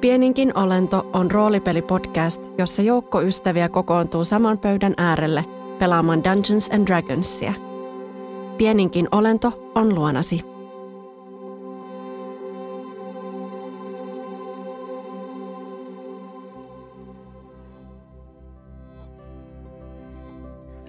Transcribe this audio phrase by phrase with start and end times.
[0.00, 5.44] Pieninkin olento on roolipelipodcast, jossa joukko ystäviä kokoontuu saman pöydän äärelle
[5.78, 7.52] pelaamaan Dungeons and Dragonsia.
[8.58, 10.44] Pieninkin olento on luonasi.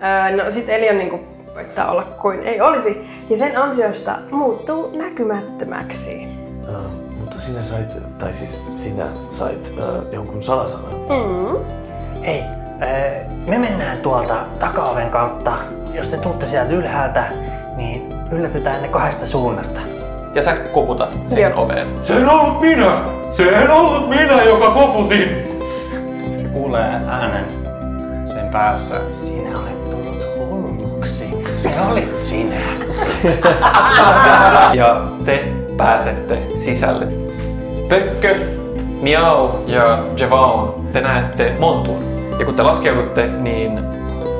[0.03, 1.19] Öö, no sit Elion niinku
[1.53, 2.97] koittaa olla kuin ei olisi.
[3.29, 6.27] Ja sen ansiosta muuttuu näkymättömäksi.
[6.73, 10.93] Aa, mutta sinä sait, tai siis sinä sait äh, jonkun salasanan.
[10.93, 11.65] Mm.
[12.25, 15.53] Hei, äh, me mennään tuolta takaoven kautta.
[15.93, 17.23] Jos te tuutte sieltä ylhäältä,
[17.75, 19.79] niin yllätetään ne kahdesta suunnasta.
[20.35, 21.63] Ja sä koputat sen Joo.
[21.63, 21.87] oveen.
[22.03, 23.01] Se en ollut minä!
[23.31, 25.29] Se en ollut minä, joka koputin!
[26.41, 27.45] Se kuulee äänen
[28.25, 29.01] sen päässä.
[29.13, 31.29] Sinä olet tullut hulluksi.
[31.57, 32.61] Se olit sinä.
[34.73, 37.07] Ja te pääsette sisälle.
[37.89, 38.35] Pökkö,
[39.01, 41.97] Miau ja Javaun, te näette montun.
[42.39, 43.79] Ja kun te laskeudutte, niin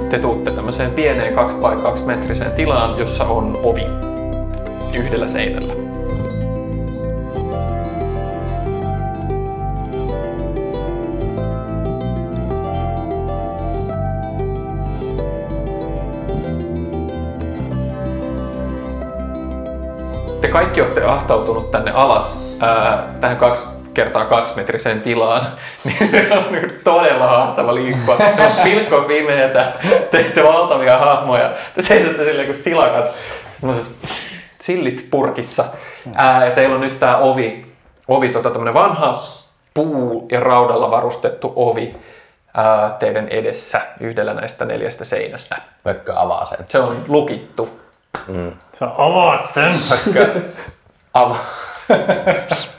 [0.10, 3.86] te tuutte tämmöiseen pieneen 2x2 metriseen tilaan, jossa on ovi
[4.94, 5.87] yhdellä seinällä.
[20.48, 25.48] Te kaikki olette ahtautunut tänne alas ää, tähän kaksi kertaa kaksi metriseen tilaan,
[25.86, 28.18] niin se on niin todella haastava liikkua.
[28.18, 29.72] Se on pilkko pimeätä,
[30.12, 33.06] teette valtavia hahmoja, te seisotte silleen kuin silakat
[33.60, 34.08] semmoisessa
[34.62, 35.66] sillit purkissa.
[36.16, 37.66] Ää, ja teillä on nyt tää ovi,
[38.08, 39.24] ovi tota, vanha
[39.74, 41.96] puu- ja raudalla varustettu ovi
[42.54, 45.56] ää, teidän edessä yhdellä näistä neljästä seinästä.
[45.84, 46.66] Pökkö avaa sen.
[46.68, 47.87] Se on lukittu.
[48.74, 49.80] Sä avaat sen!
[49.90, 50.42] Pökkö
[51.14, 51.46] avaa.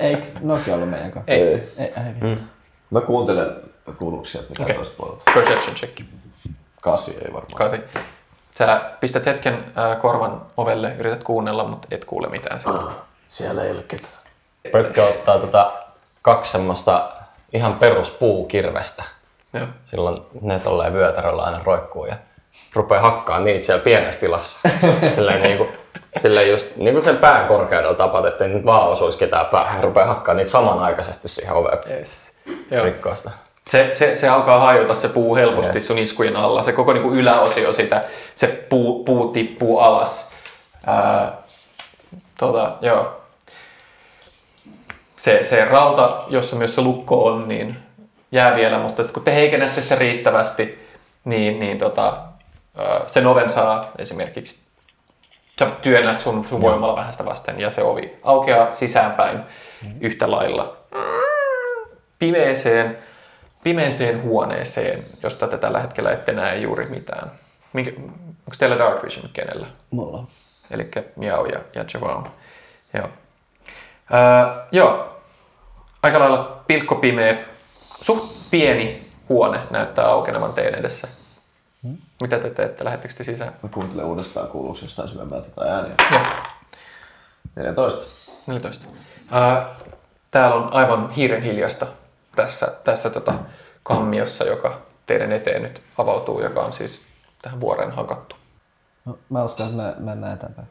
[0.01, 1.33] Eikö Nokia ollut meidän kanssa?
[1.33, 1.43] Ei.
[1.79, 2.45] Ei, ei vittu.
[2.91, 3.57] Mä kuuntelen
[3.99, 4.75] kuuluuko sieltä mitä Okei.
[4.75, 5.23] toista puolelta.
[5.35, 6.01] Perception check.
[6.81, 7.55] Kasi ei varmaan.
[7.55, 7.81] Kasi.
[8.59, 12.83] Sä pistät hetken ää, korvan ovelle, yrität kuunnella, mutta et kuule mitään sieltä.
[13.29, 14.13] Siellä ei ole ketään.
[14.73, 15.73] Pökkö ottaa tota
[16.23, 17.13] kaksi semmoista
[17.53, 19.05] ihan peruspuukirvestä.
[19.53, 19.67] Joo.
[19.85, 22.17] Silloin ne tolleen vyötäröllä aina roikkuu ja
[22.75, 24.69] rupeaa hakkaa niitä siellä pienessä tilassa.
[25.15, 25.69] Silleen niinku,
[26.19, 29.77] silleen just niinku sen pään korkeudella tapat, ettei nyt vaan osuisi ketään päähän.
[29.77, 32.29] Ja rupeaa hakkaa niitä samanaikaisesti siihen oveen Yes.
[33.15, 33.31] Sitä.
[33.71, 36.63] Se, se, se, alkaa hajota se puu helposti sun iskujen alla.
[36.63, 38.05] Se koko niinku yläosio sitä,
[38.35, 40.31] se puu, puu tippuu alas.
[40.87, 41.33] Ää,
[42.39, 43.21] tota, joo.
[45.17, 47.77] Se, se rauta, jossa myös se lukko on, niin
[48.33, 50.89] jää vielä, mutta sitten kun te heikennätte sitä riittävästi,
[51.25, 52.17] niin, niin tota,
[53.07, 54.69] sen oven saa esimerkiksi,
[55.59, 59.43] sä työnnät sun, sun voimalla vähän sitä vasten ja se ovi aukeaa sisäänpäin
[60.01, 60.77] yhtä lailla
[62.19, 62.99] pimeeseen,
[63.63, 67.31] pimeeseen huoneeseen, josta te tällä hetkellä ette näe juuri mitään.
[67.73, 69.67] Minkä, onko teillä Dark Vision kenellä?
[69.91, 70.29] Mulla on.
[70.71, 72.27] Eli Miao ja, ja Javon.
[72.95, 73.09] Joo.
[74.15, 75.21] Öö, joo.
[76.03, 77.45] Aika lailla pilkkopimeä,
[78.03, 81.09] suht pieni huone näyttää aukenevan teidän edessä.
[82.21, 82.85] Mitä te teette?
[82.85, 83.53] Lähettekö te sisään?
[83.63, 85.95] Mä kuuntelen uudestaan kuuluuko jostain syvemmältä tai ääniä.
[86.13, 86.21] Joo.
[87.57, 88.33] 14.
[88.47, 88.87] 14.
[89.31, 89.67] Ää,
[90.31, 91.87] täällä on aivan hiiren hiljasta
[92.37, 93.35] tässä, tässä tota
[93.83, 97.03] kammiossa, joka teidän eteen nyt avautuu, joka on siis
[97.43, 98.37] tähän vuoreen hakattu.
[99.05, 100.69] No, mä uskon, että me mennään eteenpäin.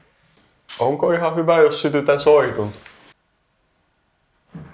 [0.80, 2.72] Onko ihan hyvä, jos sytytän soidun?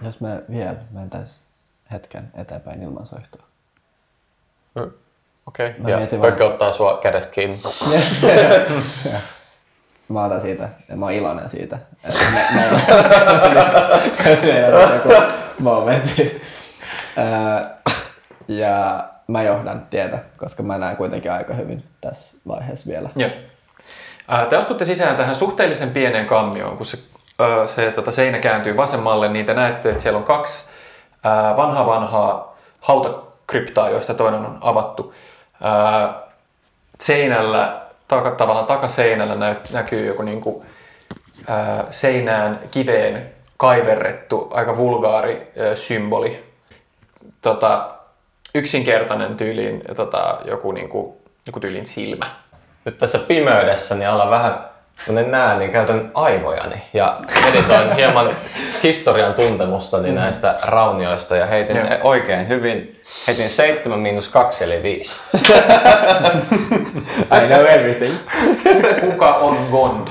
[0.02, 1.44] Jos me vielä mentäis
[1.92, 3.44] hetken eteenpäin ilman soihtua.
[5.48, 5.74] Okei.
[5.78, 7.60] Mä Ja mietin vaan- Pökkö ottaa sua kädestä kiinni.
[10.10, 12.80] Mä otan siitä, ja mä oon iloinen siitä, että me, meillä,
[14.44, 15.14] meillä on joku
[15.60, 16.42] momentti.
[18.48, 23.10] Ja mä johdan tietä, koska mä näen kuitenkin aika hyvin tässä vaiheessa vielä.
[23.16, 23.30] Joo.
[24.50, 26.98] Te astutte sisään tähän suhteellisen pieneen kammioon, kun se,
[27.76, 30.70] se tota, seinä kääntyy vasemmalle, niin te näette, että siellä on kaksi
[31.58, 35.14] vanhaa vanhaa hautakryptaa, joista toinen on avattu.
[37.02, 40.66] Seinällä, taka, tavallaan takaseinällä näy, näkyy joku niinku,
[41.48, 46.44] ää, seinään kiveen kaiverrettu, aika vulgaari ää, symboli.
[47.42, 47.96] Tota,
[48.56, 52.26] yksinkertainen tyyliin tota, joku, niinku, joku tyylin silmä.
[52.86, 54.73] Nyt tässä pimeydessä niin alan vähän,
[55.06, 58.30] kun en näe, niin käytän aivojani ja meditoin hieman
[58.84, 61.86] historian tuntemustani näistä raunioista ja heitin Joo.
[62.04, 63.02] oikein hyvin.
[63.28, 65.20] Heitin 7 miinus 2 eli 5.
[67.44, 68.16] I know everything.
[69.02, 70.08] Kuka on Gond?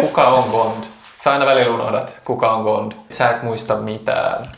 [0.00, 0.84] Kuka on Gond?
[1.24, 2.92] Sä aina välillä unohdat, kuka on Gond.
[3.10, 4.52] Sä et muista mitään.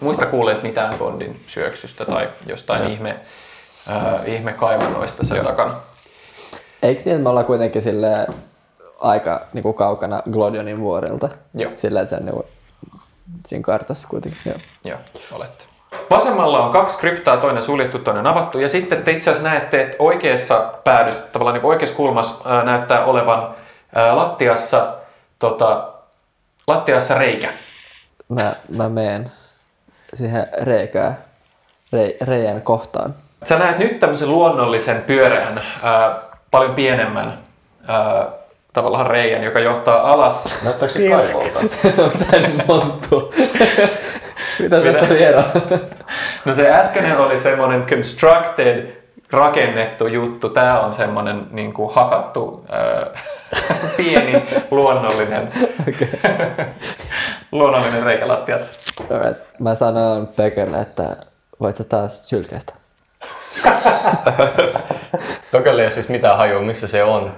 [0.00, 3.16] muista kuulleet mitään Bondin syöksystä tai jostain ihme,
[3.90, 5.70] äh, ihme kaivannoista sen takana.
[6.82, 8.26] Eikö niin, että me ollaan kuitenkin sille
[8.98, 11.28] aika niin kuin kaukana Glodionin vuorilta?
[11.54, 11.72] Joo.
[11.74, 12.46] Silleen, että se on niin kuin,
[13.46, 14.40] siinä kartassa kuitenkin.
[14.44, 14.56] Joo.
[14.84, 14.98] Joo,
[15.32, 15.64] olette.
[16.10, 18.58] Vasemmalla on kaksi kryptaa, toinen suljettu, toinen avattu.
[18.58, 23.04] Ja sitten te itse asiassa näette, että oikeassa päädyssä, tavallaan niin oikeassa kulmassa ää, näyttää
[23.04, 23.54] olevan
[23.94, 24.94] ää, lattiassa,
[25.38, 25.88] tota,
[26.66, 27.52] lattiassa reikä.
[28.28, 29.32] Mä, mä meen
[30.14, 31.18] siihen reikään,
[31.92, 33.14] re, reijän kohtaan.
[33.44, 36.10] Sä näet nyt tämmöisen luonnollisen pyöreän, ää,
[36.50, 37.38] paljon pienemmän
[37.88, 38.28] ää,
[38.76, 40.62] tavallaan reijän, joka johtaa alas.
[40.64, 41.58] Näyttääkö se kaivolta?
[42.02, 43.34] Onko tää nyt monttu?
[44.58, 45.42] Mitä tässä oli ero?
[46.44, 48.92] No se äskeinen oli semmoinen constructed,
[49.30, 50.48] rakennettu juttu.
[50.48, 53.06] Tämä on semmoinen niin kuin hakattu, ää,
[53.96, 55.52] pieni, luonnollinen,
[57.52, 58.80] luonnollinen reikä lattiassa.
[59.10, 59.42] Alright.
[59.58, 61.16] Mä sanon Pekelle, että
[61.60, 62.74] voit sä taas sylkästä.
[65.52, 67.32] Pökölle ei ole siis mitään hajua, missä se on.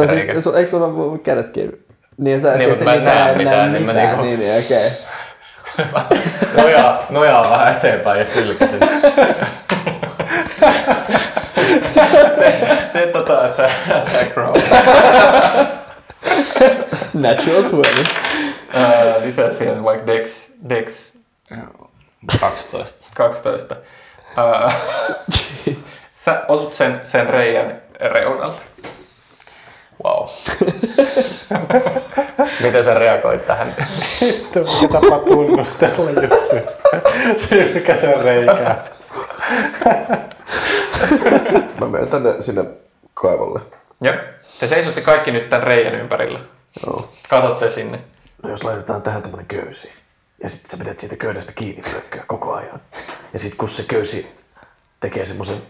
[0.00, 0.32] Reikä.
[0.32, 1.78] siis, su- eikö sulla ole kädet kiinni?
[2.18, 4.90] Niin, sä, Niin, mutta mä en sä näe mitään, niin mä niinku- Niin, niin, okei.
[6.62, 8.80] nojaa, nojaa vähän eteenpäin ja sylkäsen.
[12.92, 14.54] Tee tota, että attack roll.
[17.14, 18.10] Natural 20.
[18.72, 21.16] Ää, Lisää siihen vaikka dex, dex
[22.40, 23.10] 12.
[23.14, 23.76] 12.
[24.36, 24.72] Ää,
[26.12, 28.60] Sä osut sen, sen reijän reunalle.
[30.04, 30.26] Wow.
[32.60, 33.76] Miten sä reagoit tähän?
[34.20, 36.62] Vittu, mikä tapa tunnustella juttuja.
[37.48, 38.84] Sylkäsen reikää.
[41.80, 42.64] Mä menen tänne sinne
[43.14, 43.60] kaivolle.
[44.00, 44.14] Joo.
[44.60, 46.40] Te seisotte kaikki nyt tämän reijän ympärillä.
[46.86, 47.08] Joo.
[47.28, 47.98] Katsotte sinne.
[48.42, 49.92] No jos laitetaan tähän tämmönen köysi,
[50.42, 52.80] ja sitten sä pidät siitä köydestä kiinni pökköä koko ajan.
[53.32, 54.34] Ja sitten kun se köysi
[55.00, 55.62] tekee semmoisen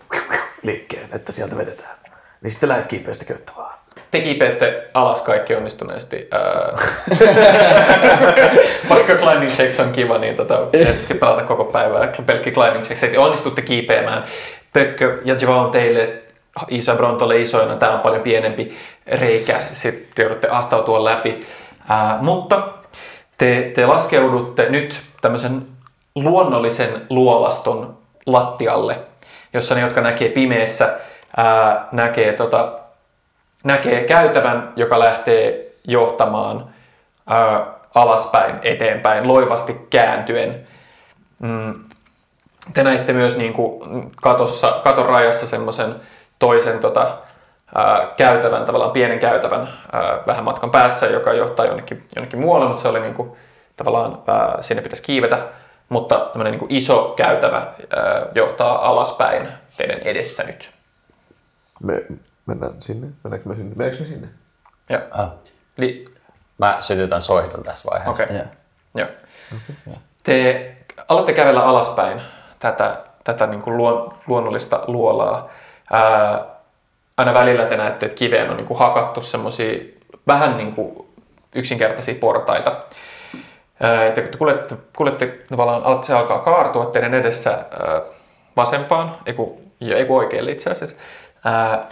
[0.63, 1.99] liikkeen, että sieltä vedetään,
[2.41, 3.79] niin sitten lähdet kiipeä sitä köyttä vaan.
[4.15, 6.29] Te kiipeätte alas kaikki onnistuneesti.
[6.31, 6.73] Ää...
[8.91, 12.13] Vaikka climbing checks on kiva, niin tota, ette pelata koko päivää.
[12.27, 13.03] Pelkki climbing checks.
[13.03, 14.25] Eli onnistutte kiipeämään.
[14.73, 16.23] Pökkö ja Java on teille
[16.69, 17.77] iso Brontolle isoina.
[17.77, 18.77] Tämä on paljon pienempi
[19.07, 19.57] reikä.
[19.73, 21.47] Sitten joudutte ahtautua läpi.
[21.89, 22.69] Ää, mutta
[23.39, 25.67] te, te laskeudutte nyt tämmöisen
[26.15, 27.97] luonnollisen luolaston
[28.27, 28.97] lattialle,
[29.53, 30.99] jossa ne, jotka näkee pimeässä,
[31.37, 32.84] ää, näkee tota,
[33.65, 36.69] näkee käytävän, joka lähtee johtamaan
[37.27, 40.67] ää, alaspäin, eteenpäin, loivasti kääntyen.
[41.39, 41.85] Mm.
[42.75, 45.95] Te näitte myös niin kuin katossa, katon rajassa semmoisen
[46.39, 47.17] toisen tota,
[47.75, 52.83] ää, käytävän, tavallaan pienen käytävän ää, vähän matkan päässä, joka johtaa jonnekin, jonnekin muualle, mutta
[52.83, 53.33] se oli niin kuin,
[53.77, 55.39] tavallaan ää, sinne pitäisi kiivetä.
[55.89, 60.71] Mutta tämmöinen niin kuin iso käytävä ää, johtaa alaspäin teidän edessä nyt.
[61.83, 62.03] Me
[62.47, 63.07] mennään sinne.
[63.25, 63.75] Mennäänkö me sinne?
[63.77, 64.29] Mennäänkö me sinne?
[64.91, 65.01] Joo.
[65.11, 65.31] Ah.
[65.77, 66.05] Li-
[66.59, 68.25] Mä sytytän soihdon tässä vaiheessa.
[68.25, 68.37] Okei.
[68.37, 68.47] Joo.
[68.95, 69.97] Joo.
[70.23, 70.77] Te
[71.09, 72.23] alatte kävellä alaspäin
[72.59, 75.49] tätä, tätä niin kuin luon, luonnollista luolaa.
[75.93, 76.45] Ää,
[77.17, 79.79] aina välillä te näette, että kiveen on niin kuin hakattu semmoisia
[80.27, 81.09] vähän niin kuin
[81.55, 82.77] yksinkertaisia portaita.
[83.81, 88.01] Ää, kun te kuljette, kuljette tavallaan, alatte se alkaa kaartua teidän edessä ää,
[88.57, 90.97] vasempaan, ei kun, ei kun oikealle itse asiassa.
[91.45, 91.89] Ää,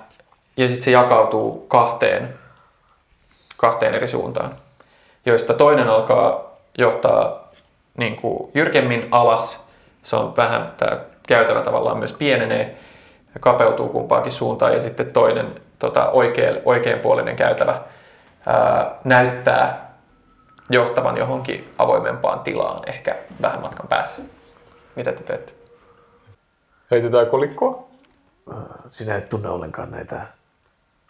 [0.56, 2.35] ja sitten se jakautuu kahteen,
[3.56, 4.56] kahteen eri suuntaan,
[5.26, 7.49] joista toinen alkaa johtaa
[7.97, 9.68] niin kuin jyrkemmin alas.
[10.02, 12.78] Se on vähän, tämä käytävä tavallaan myös pienenee
[13.35, 14.75] ja kapeutuu kumpaankin suuntaan.
[14.75, 17.80] Ja sitten toinen tota, oikea, oikeanpuolinen käytävä
[18.47, 19.92] ää, näyttää
[20.71, 24.23] johtavan johonkin avoimempaan tilaan, ehkä vähän matkan päässä.
[24.97, 25.52] Mitä te teette?
[26.90, 27.88] Heitetään kolikkoa?
[28.90, 30.26] Sinä et tunne ollenkaan näitä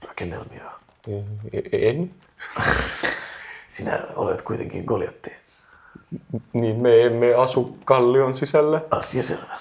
[0.09, 0.65] rakennelmia.
[1.73, 2.15] En.
[3.67, 5.33] Sinä olet kuitenkin Goliotti.
[6.53, 8.81] Niin me emme asu kallion sisällä.
[8.91, 9.55] Asia selvä.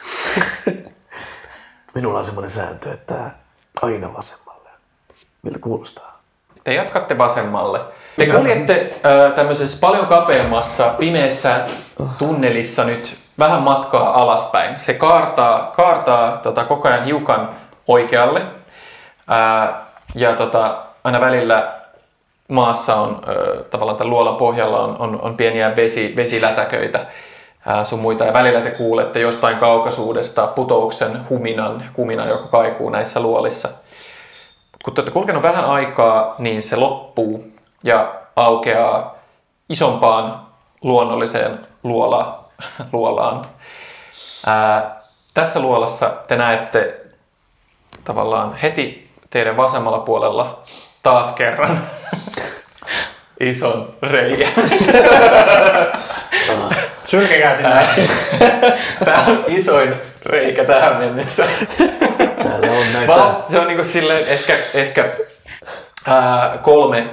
[1.96, 3.32] Minulla on semmoinen sääntö, että
[3.82, 4.70] aina vasemmalle.
[5.42, 6.22] Miltä kuulostaa?
[6.64, 7.80] Te jatkatte vasemmalle.
[8.18, 11.66] Te kuljette äh, tämmöisessä paljon kapeammassa pimeässä
[12.18, 14.80] tunnelissa nyt vähän matkaa alaspäin.
[14.80, 17.50] Se kaartaa, kaartaa tota, koko ajan hiukan
[17.88, 18.42] oikealle.
[19.28, 21.74] Ää, ja tota, aina välillä
[22.48, 27.06] maassa on, ö, tavallaan tämän luolan pohjalla on, on, on pieniä vesi, vesilätäköitä
[27.66, 28.26] ää, sun muita.
[28.26, 33.70] Ja välillä te kuulette jostain kaukaisuudesta putouksen huminan, kuminan, joka kaikuu näissä luolissa.
[34.86, 37.44] Kun te olette kulkenut vähän aikaa, niin se loppuu
[37.84, 39.16] ja aukeaa
[39.70, 40.42] isompaan
[40.82, 42.46] luonnolliseen luola
[42.94, 43.46] luolaan.
[44.48, 45.02] Ää,
[45.34, 47.06] tässä luolassa te näette
[48.04, 50.64] tavallaan heti teidän vasemmalla puolella
[51.04, 51.82] taas kerran
[53.40, 54.52] ison reijän.
[57.06, 57.88] Sylkekää sinne.
[59.06, 59.94] Tämä on isoin
[60.26, 61.46] reikä tähän mennessä.
[62.44, 63.08] Täällä on näitä...
[63.08, 65.10] Vaan se on niinku silleen ehkä, ehkä
[66.08, 67.10] ää, kolme,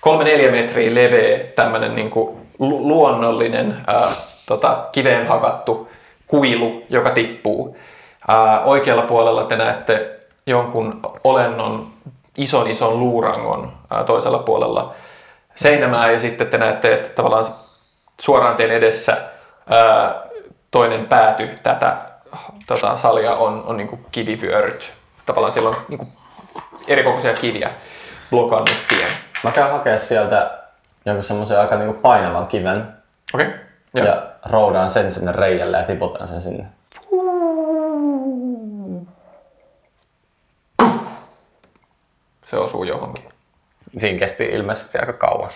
[0.00, 4.08] kolme neljä metriä leveä tämmönen niinku lu- luonnollinen ää,
[4.46, 5.90] tota, kiveen hakattu
[6.26, 7.76] kuilu, joka tippuu.
[8.28, 10.17] Ää, oikealla puolella te näette
[10.48, 11.90] jonkun olennon
[12.36, 14.94] ison ison luurangon ää, toisella puolella
[15.54, 17.44] seinämää ja sitten te näette, että tavallaan
[18.20, 19.16] suoraan teidän edessä
[19.70, 20.14] ää,
[20.70, 21.96] toinen pääty tätä
[22.66, 24.92] tota, salia on, on niin kivivyöryt.
[25.26, 26.08] Tavallaan siellä on niin kuin
[26.88, 27.70] erikokoisia kiviä
[28.30, 29.12] blokannut tien.
[29.44, 30.50] Mä käyn hakea sieltä
[31.06, 32.88] jonkun semmoisen aika niinku painavan kiven
[33.34, 33.46] Okei.
[33.46, 33.58] Okay.
[33.94, 34.04] ja.
[34.04, 36.66] ja roudaan sen sinne reijälle ja tiputan sen sinne.
[42.50, 43.24] Se osuu johonkin.
[43.98, 45.50] Siinä kesti ilmeisesti aika kauan.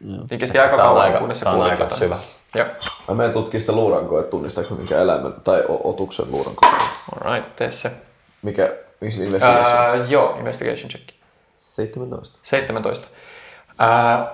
[0.00, 1.98] Siinä kesti aika kauan, aika- kunnes se kuulit aika jotain.
[1.98, 2.16] syvä.
[2.54, 2.66] Joo.
[3.08, 6.60] Mä menen tutkimaan sitä luurankoa, että tunnistaako mikä eläimen tai otuksen luuranko.
[7.14, 7.92] Alright, tee se.
[8.42, 9.76] Mikä, miksi investigation?
[9.76, 11.08] Ää, joo, investigation check.
[11.54, 12.38] 17.
[12.42, 13.08] 17.
[13.78, 14.26] Ää,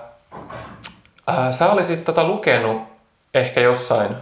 [1.26, 2.82] ää, sä olisit tota lukenut
[3.34, 4.16] ehkä jossain.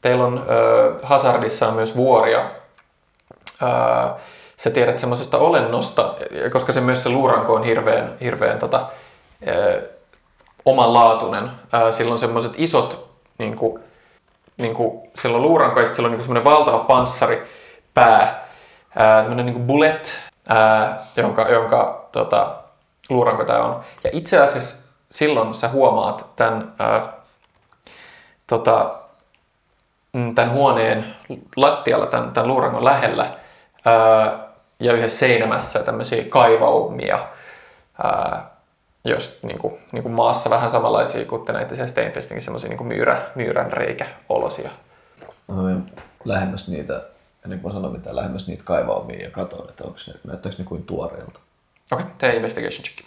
[0.00, 2.50] Teillä on ö, Hazardissa on myös vuoria.
[3.62, 4.16] Ää,
[4.64, 6.14] sä tiedät semmoisesta olennosta,
[6.52, 8.86] koska se myös se luuranko on hirveän, hirveän tota,
[9.46, 9.56] ää,
[10.64, 11.50] omanlaatuinen.
[11.72, 13.82] Ää, sillä on semmoiset isot, niin kuin,
[14.56, 17.42] niin kuin, sillä on luuranko ja sillä on niin semmoinen valtava panssari
[17.94, 18.46] pää,
[18.96, 20.18] ää, tämmöinen niin bullet,
[20.48, 22.56] ää, jonka, jonka tota,
[23.08, 23.80] luuranko tämä on.
[24.04, 27.12] Ja itse asiassa silloin sä huomaat tämän, ää,
[28.46, 28.90] tota,
[30.12, 31.14] mm, tämän huoneen
[31.56, 33.30] lattialla, tämän, tämän luurangon lähellä
[33.84, 34.43] ää,
[34.80, 37.26] ja yhdessä seinämässä tämmöisiä kaivaumia,
[38.02, 38.50] ää,
[39.04, 42.86] jos niin kuin, niin kuin maassa vähän samanlaisia kuin te näitte siellä Steinfestinkin semmoisia niin
[42.86, 44.70] myyrä, myyrän reikäolosia.
[45.48, 45.92] Mä menen
[46.24, 47.02] lähemmäs niitä,
[47.44, 50.64] ennen kuin mä sanon mitään, lähemmäs niitä kaivaumia ja katon, että onko ne, näyttääkö ne
[50.64, 51.40] kuin tuoreelta.
[51.92, 52.98] Okei, okay, tee investigation check.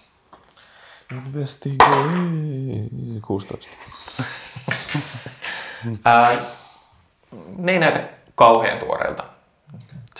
[1.11, 2.89] Investigation.
[3.27, 3.67] 16.
[6.05, 6.41] Ää,
[7.57, 9.36] ne ei näytä kauhean tuoreelta.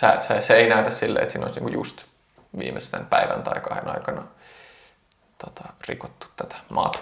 [0.00, 2.02] Sä, se, se ei näytä silleen, että siinä olisi niinku just
[2.58, 4.22] viimeisten päivän tai kahden aikana
[5.44, 6.98] tota, rikottu tätä maata.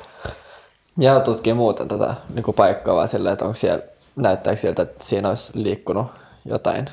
[0.98, 3.82] Ja tutkii muuten tätä niin kuin paikkaa vaan silleen, että onko siellä,
[4.16, 6.06] näyttääkö siltä, että siinä olisi liikkunut
[6.44, 6.86] jotain.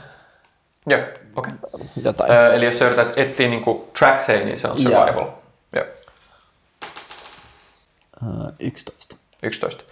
[0.85, 0.99] Joo,
[1.35, 1.53] okei.
[1.73, 1.87] Okay.
[2.03, 2.31] jotain.
[2.31, 5.27] Ö, eli jos sä yrität etsiä niinku trackseja, niin se on survival.
[5.75, 5.85] Joo.
[8.27, 9.15] Uh, 11.
[9.43, 9.83] 11.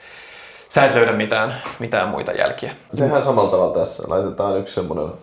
[0.70, 2.76] Sä et löydä mitään, mitään muita jälkiä.
[2.96, 4.04] Tehdään samalla tavalla tässä.
[4.08, 5.14] Laitetaan yksi semmonen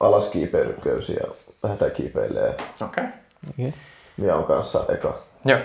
[0.00, 1.26] alaskiipeilyköysi ja
[1.62, 2.56] lähdetään kiipeilee.
[2.82, 3.04] Okei.
[3.50, 3.72] Okay.
[4.16, 5.18] Mia on kanssa eka.
[5.44, 5.58] Joo.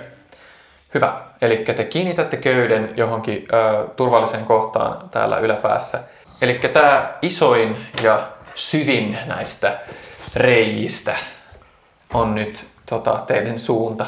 [0.93, 1.21] Hyvä.
[1.41, 5.99] Eli te kiinnitätte köyden johonkin ö, turvalliseen kohtaan täällä yläpäässä.
[6.41, 9.79] Eli tämä isoin ja syvin näistä
[10.35, 11.15] reiistä
[12.13, 14.05] on nyt tota, teidän suunta.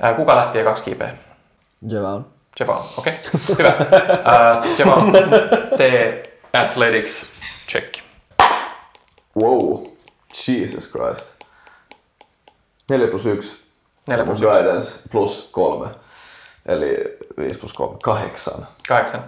[0.00, 1.14] Ää, kuka lähti ja kaksi kiipeä?
[1.88, 2.26] Javon.
[2.60, 3.12] Javon, okei.
[3.34, 3.56] Okay.
[3.58, 3.72] Hyvä.
[4.24, 5.12] Ää, Javon,
[5.76, 7.26] tee athletics.
[9.36, 9.86] Wow.
[10.48, 11.34] Jesus Christ.
[12.88, 13.62] 4 plus 1.
[14.08, 14.62] 4 plus Mun yksi.
[14.62, 15.88] Guidance plus 3.
[16.66, 17.98] Eli 5 plus 3.
[18.02, 18.66] 8.
[18.88, 19.20] Kahdeksan.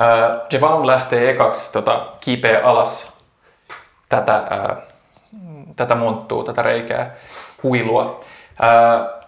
[0.00, 3.12] Äh, Javon lähtee ekaksi tota, kiipeä alas
[4.08, 4.76] tätä, äh,
[5.76, 7.14] tätä monttua, tätä reikää,
[7.62, 8.20] kuilua.
[8.62, 9.22] Äh,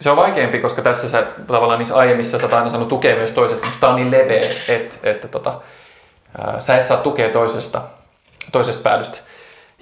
[0.00, 3.66] se on vaikeampi, koska tässä sä, tavallaan niissä aiemmissa sä aina saanut tukea myös toisesta,
[3.66, 5.60] mutta tää on niin leveä, että, että tota,
[6.48, 7.82] äh, sä et saa tukea toisesta,
[8.52, 9.18] toisesta päädystä.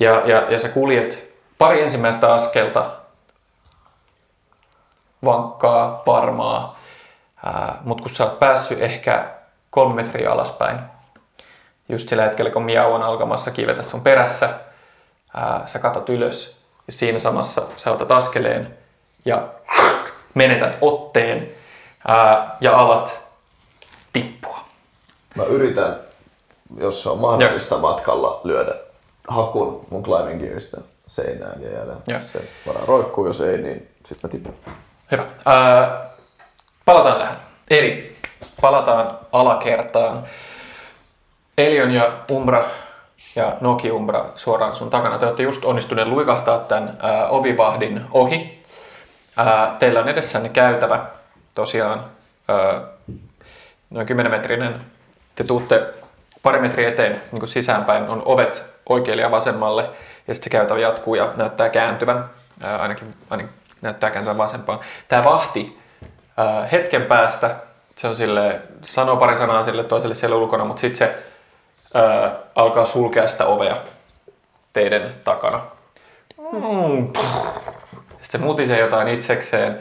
[0.01, 2.91] Ja, ja, ja sä kuljet pari ensimmäistä askelta
[5.25, 6.79] vankkaa, varmaa,
[7.85, 9.31] mutta kun sä oot päässyt ehkä
[9.71, 10.79] kolme metriä alaspäin,
[11.89, 14.49] just sillä hetkellä kun miau on alkamassa kivetä sun perässä,
[15.35, 18.79] ää, sä katot ylös ja siinä samassa sä otat askeleen
[19.25, 19.49] ja
[20.35, 21.53] menetät otteen
[22.09, 23.21] ää, ja alat
[24.13, 24.61] tippua.
[25.35, 25.97] Mä yritän,
[26.81, 28.75] jos se on mahdollista matkalla, lyödä
[29.29, 31.93] hakun mun climbing gearista seinään ja jäädä.
[32.07, 32.21] Joo.
[32.33, 34.55] Se varmaan roikkuu, jos ei, niin sit mä tipun.
[35.11, 35.25] Hyvä.
[35.45, 36.11] Ää,
[36.85, 37.37] palataan tähän.
[37.71, 38.17] Eli
[38.61, 40.25] palataan alakertaan.
[41.59, 42.65] Elion ja Umbra
[43.37, 45.19] ja Noki Umbra suoraan sun takana.
[45.19, 48.61] Te olette just onnistuneet luikahtaa tämän ää, ovivahdin ohi.
[49.37, 51.07] Ää, teillä on edessänne käytävä,
[51.55, 52.05] tosiaan
[52.49, 52.81] ää,
[53.91, 54.81] noin 10 metrinen
[55.35, 55.95] te tuutte
[56.45, 59.83] pari metriä eteen niin kuin sisäänpäin, on ovet oikealle ja vasemmalle,
[60.29, 62.25] ja sitten se käytävä jatkuu ja näyttää kääntyvän,
[62.61, 64.81] ää, ainakin, ainakin näyttää kääntyvän vasempaan.
[65.09, 65.79] Tämä vahti
[66.37, 67.57] ää, hetken päästä,
[67.97, 71.25] se on sille, sanoo pari sanaa sille toiselle siellä ulkona, mutta sitten se
[71.95, 73.77] ää, alkaa sulkea sitä ovea
[74.73, 75.61] teidän takana.
[78.23, 79.79] Sitten se mutisee jotain itsekseen,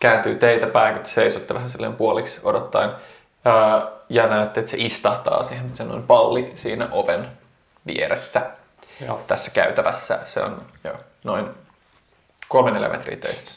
[0.00, 2.90] kääntyy teitä päin, kun te seisotte vähän silleen puoliksi odottaen.
[3.44, 7.28] Ää, ja näette, että se istahtaa siihen, se on palli siinä oven
[7.86, 8.42] vieressä.
[9.06, 9.20] Joo.
[9.26, 10.92] Tässä käytävässä se on jo
[11.24, 11.46] noin
[12.54, 13.50] 3-4 metriä teistä.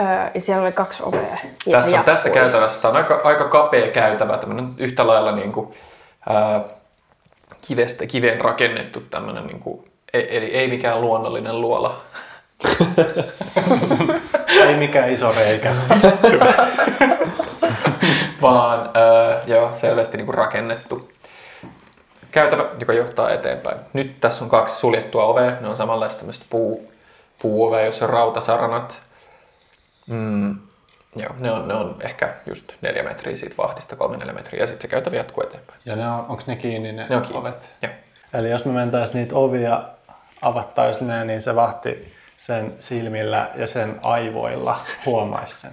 [0.00, 1.38] Öö, ja siellä oli kaksi ovea.
[1.66, 5.52] Ja Tässä, on, tässä käytävässä tämä on aika, aika kapea käytävä, tämmöinen yhtä lailla niin
[5.52, 5.74] kuin,
[6.28, 6.60] ää,
[7.60, 12.02] kivestä, kiveen rakennettu tämmöinen, niin kuin, e- eli ei mikään luonnollinen luola.
[14.48, 15.74] Ei mikään iso reikä.
[18.52, 21.12] vaan ää, joo, selvästi niin kuin rakennettu
[22.30, 23.78] käytävä, joka johtaa eteenpäin.
[23.92, 26.92] Nyt tässä on kaksi suljettua ovea, ne on samanlaista tämmöistä puu,
[27.38, 29.00] puuovea, jossa on rautasaranat.
[30.06, 30.58] Mm,
[31.16, 34.66] joo, ne on, ne on ehkä just neljä metriä siitä vahdista, kolme neljä metriä, ja
[34.66, 35.80] sitten se käytävä jatkuu eteenpäin.
[35.84, 37.38] Ja ne on, onko ne kiinni ne, Ne on kiinni.
[37.40, 37.70] ovet?
[37.82, 37.92] Joo.
[38.34, 39.82] Eli jos me mentäisiin niitä ovia,
[40.42, 45.70] avattaisiin ne, niin se vahti sen silmillä ja sen aivoilla huomaisi sen.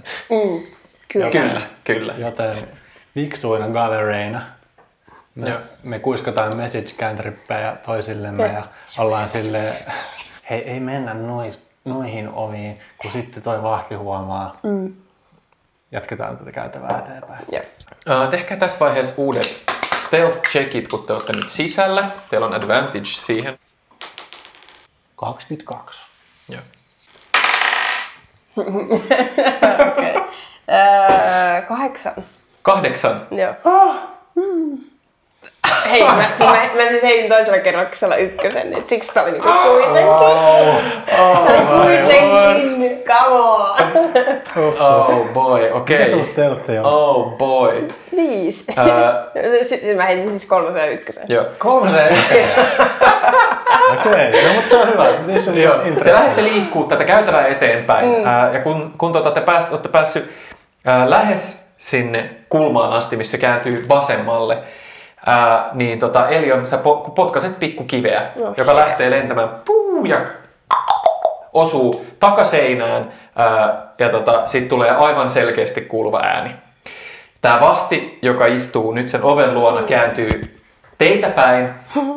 [1.13, 1.31] Kyllä.
[1.31, 2.13] Kyllä, kyllä.
[2.17, 2.55] Joten
[3.15, 4.41] viksuina galereina
[5.35, 5.59] me, Joo.
[5.83, 9.75] me kuiskataan message cantrippejä toisillemme ja ollaan silleen,
[10.49, 14.59] hei ei mennä nois, noihin oviin, kun sitten toi vahti huomaa.
[14.63, 14.93] Mm.
[15.91, 17.45] Jatketaan tätä käytävää eteenpäin.
[17.51, 17.63] Joo.
[18.23, 19.63] Uh, tehkää tässä vaiheessa uudet
[19.95, 22.11] stealth-checkit, kun te olette nyt sisällä.
[22.29, 23.59] Teillä on advantage siihen.
[25.15, 26.05] 22.
[26.49, 26.61] Joo.
[29.87, 30.21] Okei.
[30.69, 32.13] Öö, kahdeksan.
[32.61, 33.27] Kahdeksan.
[33.31, 33.53] Joo.
[35.89, 39.47] Hei, mä, siis mä, mä siis heitin toisella kerroksella ykkösen, niin siksi tää oli niinku
[39.63, 40.05] kuitenkin.
[41.81, 44.01] kuitenkin, come on.
[44.79, 45.97] Oh boy, okei.
[45.97, 46.85] Mikä sun stealthi on?
[46.85, 47.87] Oh boy.
[48.15, 48.71] Viisi.
[48.71, 51.23] Uh, Sitten mä heitin siis kolmosen ja ykkösen.
[51.27, 51.45] joo.
[51.57, 51.91] Kolme
[53.93, 55.05] Okei, no mutta se on hyvä.
[55.27, 58.09] Niissä on Joo, te lähdette liikkuu tätä käytävää eteenpäin.
[58.09, 58.25] Mm.
[58.25, 60.31] Ää, ja kun, kun tuota, te pääst, olette päässyt
[60.85, 64.57] ää, lähes sinne kulmaan asti, missä kääntyy vasemmalle,
[65.25, 70.17] ää, niin tota, Elion, sä po- potkaset pikkukiveä, No, joka lähtee lentämään puu, ja
[71.53, 76.55] osuu takaseinään ää, ja tota, siitä tulee aivan selkeästi kuuluva ääni.
[77.41, 80.61] Tämä vahti, joka istuu nyt sen oven luona, kääntyy
[80.97, 81.69] teitä päin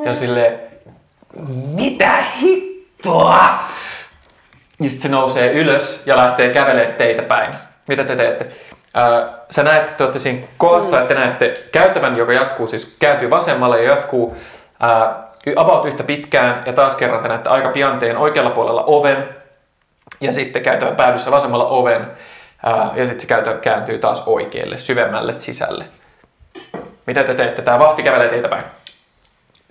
[0.04, 0.58] ja sille
[1.74, 3.48] mitä hittoa?
[4.80, 7.52] Ja sitten se nousee ylös ja lähtee kävelemään teitä päin.
[7.88, 8.46] Mitä te teette?
[8.94, 13.82] Ää, sä näet, te olette siinä koassa, että näette käytävän, joka jatkuu, siis kääntyy vasemmalle
[13.82, 14.36] ja jatkuu
[14.80, 15.24] ää,
[15.56, 16.60] about yhtä pitkään.
[16.66, 19.28] Ja taas kerran te näette aika pian teidän oikealla puolella oven.
[20.20, 22.10] Ja sitten käytävän päädyssä vasemmalla oven.
[22.66, 25.84] Ää, ja sitten se käytävä kääntyy taas oikealle, syvemmälle sisälle.
[27.06, 27.62] Mitä te teette?
[27.62, 28.64] Tämä vahti kävelee teitä päin.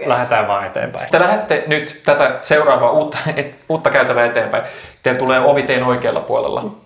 [0.06, 1.12] Lähdetään vaan eteenpäin.
[1.12, 4.64] Te lähdette nyt tätä seuraavaa uutta, et, uutta käytävää eteenpäin.
[5.04, 6.83] Teillä tulee ovi teidän oikealla puolella.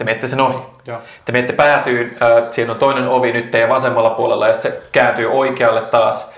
[0.00, 0.58] Te menette sen ohi.
[0.86, 0.98] Joo.
[1.24, 4.82] Te menette päätyyn, äh, siinä on toinen ovi nyt teidän vasemmalla puolella ja sitten se
[4.92, 6.32] kääntyy oikealle taas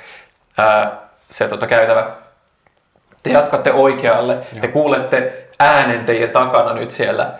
[0.59, 0.89] äh,
[1.31, 2.07] se tota, käytävä.
[3.23, 7.31] Te jatkatte oikealle, te kuulette äänen teidän takana nyt siellä.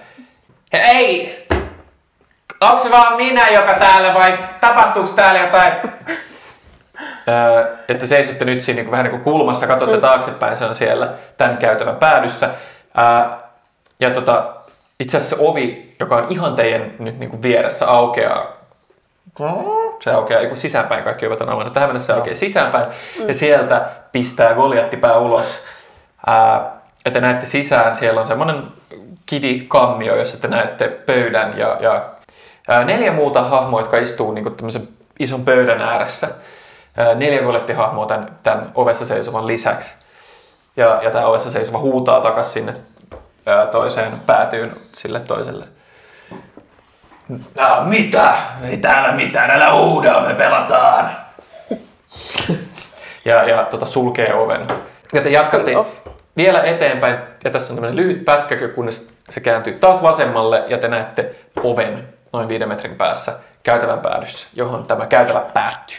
[0.73, 1.47] Hei!
[2.61, 5.73] Onko se vaan minä, joka täällä vai tapahtuuko täällä jotain?
[7.29, 10.75] Öö, että seisotte nyt siinä niin kuin, vähän niin kuin kulmassa, katsotte taaksepäin, se on
[10.75, 11.09] siellä
[11.39, 12.51] tämän käytävän päädyssä.
[12.99, 13.39] Öö,
[14.01, 14.62] ja tota,
[15.03, 18.47] itse asiassa se ovi, joka on ihan teidän nyt niin kuin vieressä, aukeaa.
[20.01, 21.75] Se aukeaa kun sisäänpäin, kaikki ovat on avannut.
[21.75, 22.87] Tähän mennessä se aukeaa sisäänpäin.
[23.29, 25.65] Ja sieltä pistää Goliattipää ulos.
[26.27, 26.71] Ää,
[27.05, 28.63] ja te näette sisään, siellä on semmoinen
[29.27, 32.05] kivikammio, jossa te näette pöydän ja, ja
[32.69, 34.89] ää, neljä muuta hahmoa, jotka istuu niin tämmöisen
[35.19, 36.29] ison pöydän ääressä.
[36.97, 39.97] Ää, neljä golettihahmoa tämän, tämän ovessa seisovan lisäksi.
[40.77, 42.75] Ja, ja tämä ovessa seisova huutaa takas sinne
[43.73, 45.65] toiseen päätyyn sille toiselle.
[47.29, 48.35] No, mitä?
[48.65, 51.17] Ei täällä mitään, älä huuda, me pelataan.
[53.25, 54.67] ja ja tota, sulkee oven.
[55.13, 55.73] Ja te jatkatte
[56.37, 60.89] vielä eteenpäin, ja tässä on tämmöinen lyhyt pätkä, kunnes se kääntyy taas vasemmalle, ja te
[60.89, 65.97] näette oven noin viiden metrin päässä käytävän päädyssä, johon tämä käytävä päättyy.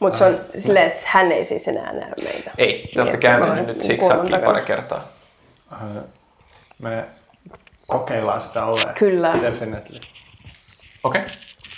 [0.00, 2.50] Mutta se on silleen, että hän ei siis enää näe meitä.
[2.58, 4.52] Ei, te olette Niin, semmoinen nyt takana.
[4.52, 5.08] pari kertaa.
[6.82, 7.04] Me
[7.86, 8.92] kokeillaan sitä ovea.
[8.98, 9.34] Kyllä.
[9.42, 10.00] Definitely.
[11.04, 11.20] Okei.
[11.20, 11.34] Okay.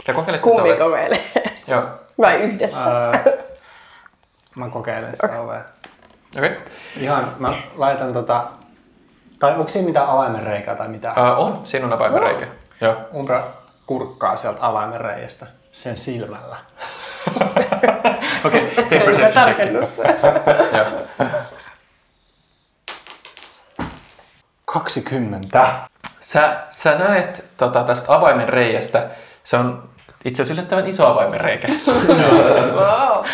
[0.07, 0.85] Te kokeilette sitä Kumpi ovea.
[0.85, 1.53] kokeilee?
[1.67, 1.83] Joo.
[2.19, 3.11] Vai yhdessä?
[3.25, 3.43] Öö,
[4.57, 5.65] mä kokeilen sitä ovea.
[6.37, 6.51] Okei.
[6.51, 6.63] Okay.
[7.01, 8.45] Ihan, mä laitan tota...
[9.39, 11.17] Tai onko siinä mitään avaimenreikää tai mitään?
[11.19, 12.47] Uh, on, siinä on avaimenreikä.
[12.81, 12.97] Joo.
[13.15, 13.45] Umbra
[13.87, 16.57] kurkkaa sieltä avaimenreiästä sen silmällä.
[18.45, 19.59] Okei, okay, tee perception check.
[20.77, 21.29] Joo.
[24.73, 25.67] 20.
[26.21, 29.03] Sä, sä näet tota, tästä avaimen reiästä,
[29.45, 29.83] se on
[30.25, 31.69] itse asiassa yllättävän iso avaimen reikä.
[32.75, 33.25] Wow.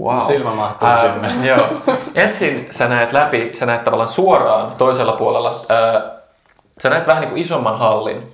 [0.00, 0.26] Wow.
[0.26, 1.32] Silmä mahtuu Ää, sinne.
[1.48, 1.68] Joo.
[2.14, 6.02] Ensin sä näet läpi, sä näet tavallaan suoraan toisella puolella, ää,
[6.82, 8.32] sä näet vähän niin kuin isomman hallin,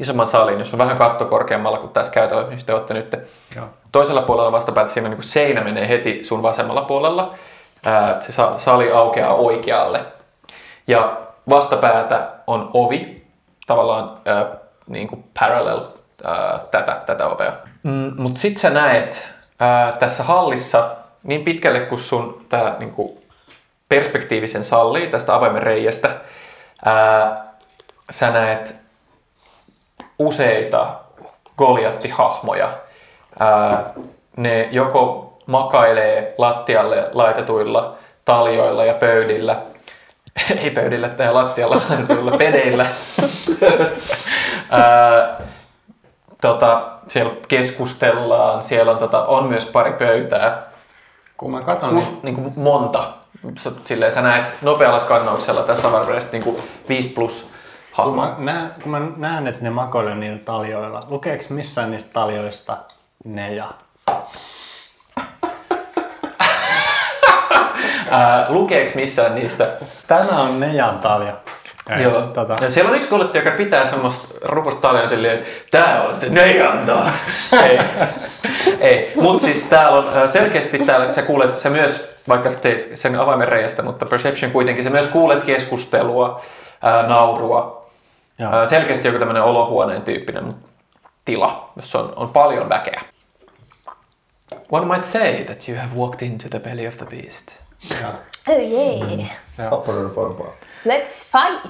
[0.00, 3.16] isomman salin, jos on vähän katto korkeammalla kuin tässä käytävä, mistä te olette nyt.
[3.56, 3.66] Joo.
[3.92, 7.34] Toisella puolella vastapäätä siinä niin kuin seinä menee heti sun vasemmalla puolella.
[7.84, 10.00] Ää, se sa- sali aukeaa oikealle.
[10.86, 13.26] Ja vastapäätä on ovi,
[13.66, 14.46] tavallaan ää,
[14.86, 15.80] niin kuin parallel
[16.24, 17.52] ää, tätä, tätä ovea.
[17.82, 19.28] Mm, Mutta sitten sä näet
[19.60, 20.90] ää, tässä hallissa
[21.22, 23.26] niin pitkälle kuin sun tää, niin kuin
[23.88, 26.10] perspektiivisen sallii tästä avaimen reiästä,
[26.84, 27.46] ää,
[28.10, 28.76] sä näet
[30.18, 30.86] useita
[31.58, 32.68] Goliattihahmoja.
[33.38, 33.84] Ää,
[34.36, 39.56] ne joko makailee lattialle laitetuilla taljoilla ja pöydillä,
[40.62, 42.86] ei pöydillä tai lattialla laitetuilla pedeillä.
[44.70, 45.40] Ää,
[46.40, 50.62] tota, siellä keskustellaan, siellä on, tota, on myös pari pöytää,
[51.36, 53.04] Kun mä katon, Us, niin kuin monta.
[53.58, 56.56] Sä- Silleen sä näet nopealla skannauksella tässä avaruudesta niin kuin
[56.88, 57.50] 5 plus
[57.96, 58.34] kun hahmoa.
[58.38, 62.76] mä, näen, kun mä näen, että ne makoilee niillä taljoilla, lukeeko missään niistä taljoista
[63.24, 63.68] ne ja?
[68.10, 69.68] Ää, lukeeks missään niistä?
[70.06, 71.36] Tämä on Nejan talja.
[71.90, 72.22] Ei, Joo.
[72.22, 76.16] Tota, Ja siellä on yksi kuljettaja, joka pitää semmoista rupusta talia silleen, että tää on
[76.16, 76.96] se neijanta.
[77.62, 77.78] ei,
[78.80, 79.12] ei.
[79.16, 83.48] Mut siis täällä on selkeästi täällä, sä kuulet, sä myös, vaikka sä teit sen avaimen
[83.48, 86.40] reiästä, mutta perception kuitenkin, sä myös kuulet keskustelua,
[86.82, 87.86] ää, naurua.
[88.38, 88.52] Joo.
[88.52, 90.54] Ää, selkeästi joku tämmönen olohuoneen tyyppinen
[91.24, 93.02] tila, jossa on, on paljon väkeä.
[94.70, 97.65] One might say that you have walked into the belly of the beast.
[98.00, 98.12] Joo.
[98.48, 99.30] Oh yeah.
[100.84, 101.64] Let's fight.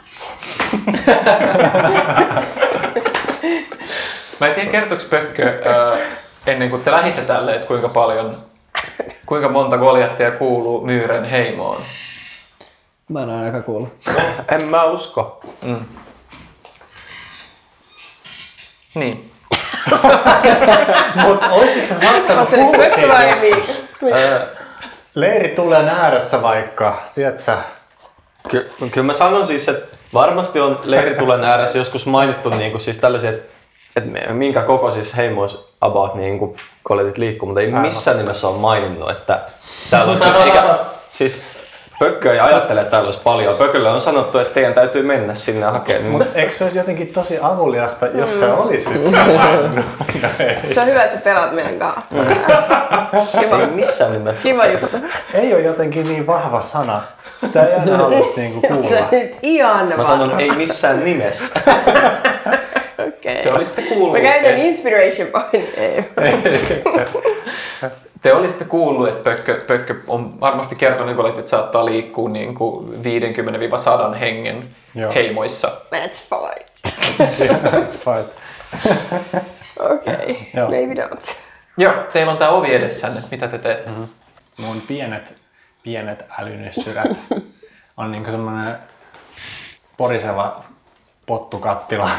[4.41, 5.63] Mä en tiedä kertoks Pökkö
[6.47, 8.45] ennen kuin te lähditte tälle, että kuinka paljon,
[9.27, 11.83] kuinka monta Goliattia kuuluu Myyren heimoon.
[13.09, 13.93] Mä en ainakaan kuullut.
[14.49, 15.41] En mä usko.
[18.95, 19.33] Niin.
[21.23, 23.85] Mut olisitko sä saattanut kuulla vai joskus?
[25.17, 27.57] Leiri tulee ääressä vaikka, tiedätkö?
[28.49, 32.99] Ky- kyllä mä sanon siis, että varmasti on leiritulen ääressä joskus mainittu niin kuin, siis
[32.99, 33.55] tällaisia, että,
[33.97, 39.11] että minkä kokoisissa heimoissa about niin kuin, kolletit liikkuu, mutta ei missään nimessä ole maininnut,
[39.11, 39.41] että
[39.91, 40.79] täällä olisi, eikä,
[41.11, 41.45] siis
[41.99, 43.57] Pökkö ei ajattele, että täällä olisi paljon.
[43.57, 46.07] Pökölle on sanottu, että teidän täytyy mennä sinne hakemaan.
[46.11, 48.39] Mutta Eikö se olisi jotenkin tosi avuliasta, jos Mm.
[48.41, 48.89] se olisi?
[50.75, 53.39] Se on hyvä, että sä pelaat meidän kanssa.
[53.41, 54.43] Kiva, ei missään nimessä.
[54.43, 54.97] kiva juttu.
[55.35, 57.03] ei ole jotenkin niin vahva sana.
[57.39, 59.09] Sitä ei aina haluaisi niinku Se kuulla.
[59.13, 61.61] nyt ihan Mä sanon, ei missään nimessä.
[63.09, 63.43] Okei.
[63.43, 65.69] Te olisitte kuullut, Mä käytän inspiration point.
[65.79, 66.05] Ei.
[68.27, 72.89] Te olisitte kuullut, että Pökkö, Pökkö on varmasti kertonut Goliatit, että saattaa liikkua niin kuin
[74.13, 75.13] 50-100 hengen Joo.
[75.15, 75.69] heimoissa.
[75.69, 76.99] Let's fight.
[77.73, 78.37] Let's fight.
[79.79, 80.71] Okei, Joo.
[80.71, 81.37] maybe not.
[81.77, 83.21] Joo, teillä on tää ovi edessänne.
[83.31, 83.91] Mitä te teette?
[84.57, 85.35] Mun pienet,
[85.83, 87.19] pienet älynystyrät
[87.97, 88.77] on niinku semmonen
[89.97, 90.65] poriseva
[91.27, 92.11] pottukattila.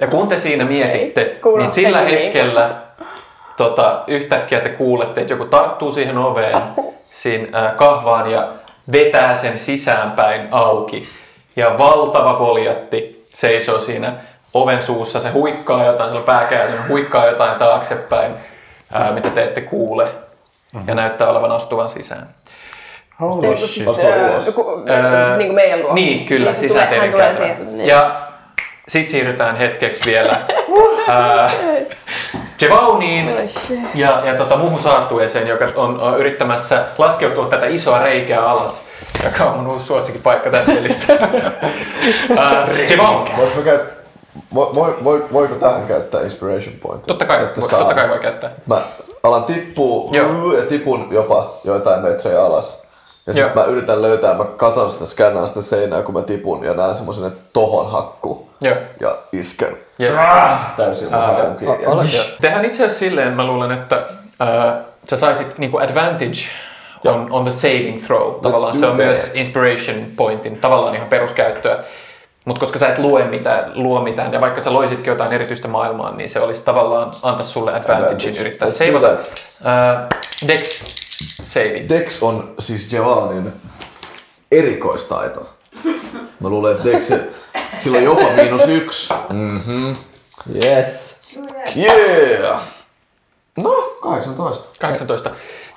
[0.00, 2.18] Ja kun te siinä mietitte, kuulosti niin sillä niin.
[2.18, 2.92] hetkellä
[3.56, 6.56] tota, yhtäkkiä te kuulette, että joku tarttuu siihen oveen,
[7.10, 8.48] siinä ää, kahvaan ja
[8.92, 11.02] vetää sen sisäänpäin auki.
[11.56, 14.12] Ja valtava koljatti seisoo siinä
[14.54, 18.34] oven suussa, se huikkaa jotain, sillä on pääkääntönä, huikkaa jotain taaksepäin,
[18.92, 20.08] ää, mitä te ette kuule.
[20.86, 22.26] Ja näyttää olevan astuvan sisään.
[23.20, 23.68] Holy Niin shit.
[23.68, 25.94] siis, ää, ku- Ää, niin kuin meidän luokse.
[25.94, 27.62] Niin, kyllä, Niin se sisään tulee- tulee sieltä.
[27.64, 27.86] Niin.
[27.88, 28.10] Ja
[28.88, 30.36] sit siirrytään hetkeksi vielä
[31.08, 31.50] ää,
[33.48, 33.78] Shit.
[33.94, 38.82] ja, ja tota, muuhun saastueeseen, joka on, on yrittämässä laskeutua tätä isoa reikää alas,
[39.24, 41.06] joka on mun uusi suosikkipaikka tässä pelissä.
[43.64, 43.78] Käy...
[44.54, 47.02] Voi, voi, voi, voiko tähän käyttää inspiration point?
[47.02, 48.50] Totta kai, Että voi, saa- totta kai voi käyttää.
[48.66, 48.82] Mä
[49.22, 50.52] alan tippua Joo.
[50.52, 52.82] ja tipun jopa joitain metrejä alas.
[53.26, 56.74] Ja sitten mä yritän löytää, mä katon sitä, skannaan sitä seinää, kun mä tipun ja
[56.74, 58.48] näen semmoisen, että tohon hakku.
[58.62, 58.76] Joo.
[59.00, 60.16] ja isken Yes.
[60.76, 62.02] täysin uh, Joo.
[62.40, 64.74] Tehdään itse asiassa silleen, mä luulen, että äh,
[65.10, 66.38] sä saisit niinku advantage
[67.06, 68.34] on, on the saving throw.
[68.42, 69.06] Tavallaan se on that.
[69.06, 71.78] myös inspiration pointin, tavallaan ihan peruskäyttöä.
[72.44, 76.12] Mutta koska sä et lue mitään, luo mitään, ja vaikka sä loisitkin jotain erityistä maailmaa,
[76.16, 78.40] niin se olisi tavallaan antaa sulle advantagein Advantage.
[78.40, 79.06] yrittää Let's seivata.
[79.10, 80.08] Äh,
[80.48, 80.84] Dex
[81.42, 81.88] saving.
[81.88, 83.52] Dex on siis Jevanin
[84.52, 85.48] erikoistaito.
[86.42, 87.10] Mä luulen, että Dex,
[87.76, 89.14] sillä on jopa miinus yksi.
[90.64, 91.18] Yes.
[91.76, 92.60] Yeah!
[93.56, 94.68] No, 18.
[94.80, 95.30] 18.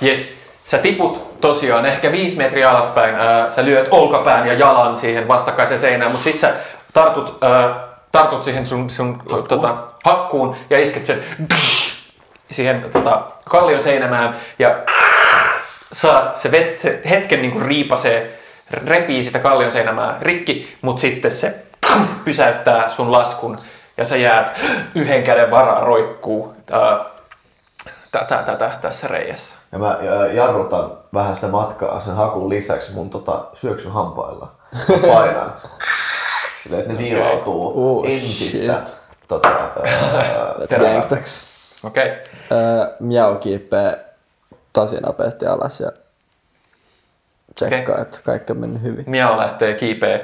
[0.04, 0.46] Yes.
[0.64, 3.16] Sä tiput tosiaan ehkä viisi metriä alaspäin.
[3.16, 6.54] Ää, sä lyöt olkapään ja jalan siihen vastakkaiseen seinään, mutta sit sä
[6.94, 9.48] tartut, ää, tartut siihen sun, sun hakkuun.
[9.48, 11.24] Tota, hakkuun ja isket sen
[12.52, 14.76] siihen tota, kallion seinämään ja
[15.92, 18.40] saat, se, vet, se hetken niinku riipasee,
[18.72, 21.65] repii sitä kallion seinämää rikki, mutta sitten se
[22.26, 23.58] pysäyttää sun laskun
[23.98, 24.52] ja sä jäät
[24.96, 26.54] yhden käden varaan roikkuu
[28.12, 29.56] tätä, tätä, tässä reijässä.
[29.72, 34.52] Ja mä ää, jarrutan vähän sitä matkaa sen hakun lisäksi mun tota, syöksyhampailla.
[34.90, 35.54] Mä Painan.
[36.54, 38.98] Silleen, että ne viilautuu Oh, entistä shit.
[39.28, 41.42] tota, ää, Let's terävämmäksi.
[41.84, 42.04] Okei.
[42.12, 42.18] Okay.
[42.52, 44.06] Öö, Miau kiipee
[44.74, 45.90] tosi nopeasti alas ja
[47.56, 48.02] tsekkaa, Okei.
[48.02, 49.04] että kaikki on mennyt hyvin.
[49.08, 50.20] Miao lähtee kiipeä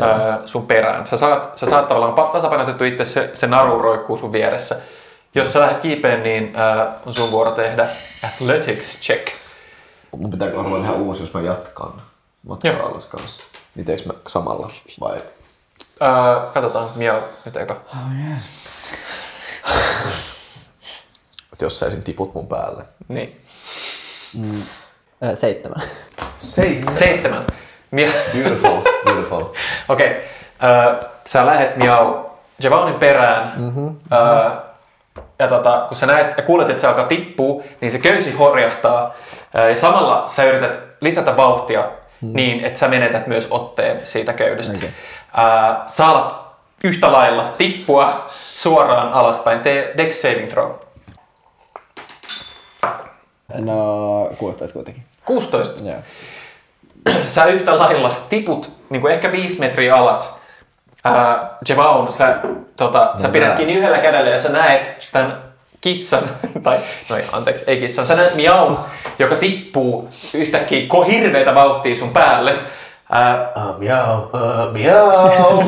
[0.00, 1.06] ää, sun perään.
[1.06, 4.76] Sä saat, sä saat tavallaan pa- tasapainotettu itse, se, se naru roikkuu sun vieressä.
[5.34, 7.88] Jos sä lähdet kiipeen, niin ää, on sun vuoro tehdä
[8.24, 9.28] athletics check.
[10.16, 12.02] Mun pitääkö varmaan ihan uusi, jos mä jatkan
[12.48, 13.42] matkaa alas kanssa.
[13.74, 15.18] Niin teekö mä samalla vai?
[16.00, 17.76] Ää, katsotaan, Miao nyt eka.
[21.52, 22.02] Et jos sä esim.
[22.02, 22.84] tiput mun päälle.
[23.08, 23.40] Niin.
[25.24, 25.82] Öö, seitsemän.
[26.38, 26.98] Seitsemän.
[26.98, 27.46] Seitsemän.
[28.32, 29.42] Beautiful, beautiful.
[29.88, 30.10] Okei.
[30.10, 31.10] Okay.
[31.26, 33.52] Sä lähet Miao Javanin perään.
[33.56, 33.96] Mm-hmm.
[35.38, 39.14] ja tota, kun sä näet ja kuulet, että se alkaa tippua, niin se köysi horjahtaa.
[39.54, 41.84] Ää, ja samalla sä yrität lisätä vauhtia
[42.20, 42.30] mm.
[42.34, 44.76] niin, että sä menetät myös otteen siitä köydestä.
[44.76, 44.88] Okay.
[45.36, 46.40] Ää, sä alat
[46.84, 49.60] yhtä lailla tippua suoraan alaspäin.
[49.60, 50.70] Tee Dex saving throw.
[53.54, 55.02] No, 16 kuitenkin.
[55.24, 55.88] 16.
[55.88, 55.96] Joo.
[57.28, 60.40] sä yhtä lailla tiput niin kuin ehkä viisi metriä alas.
[61.04, 62.36] Ää, Jevaun, sä,
[62.76, 65.42] tota, sä pidät kiinni yhdellä kädellä ja sä näet tämän
[65.80, 66.22] kissan,
[66.64, 66.78] tai
[67.10, 68.78] no ei, anteeksi, ei kissan, sä näet miaun,
[69.18, 72.54] joka tippuu yhtäkkiä ko hirveätä vauhtia sun päälle.
[73.10, 75.62] Ää, Uh, miau, uh, miau.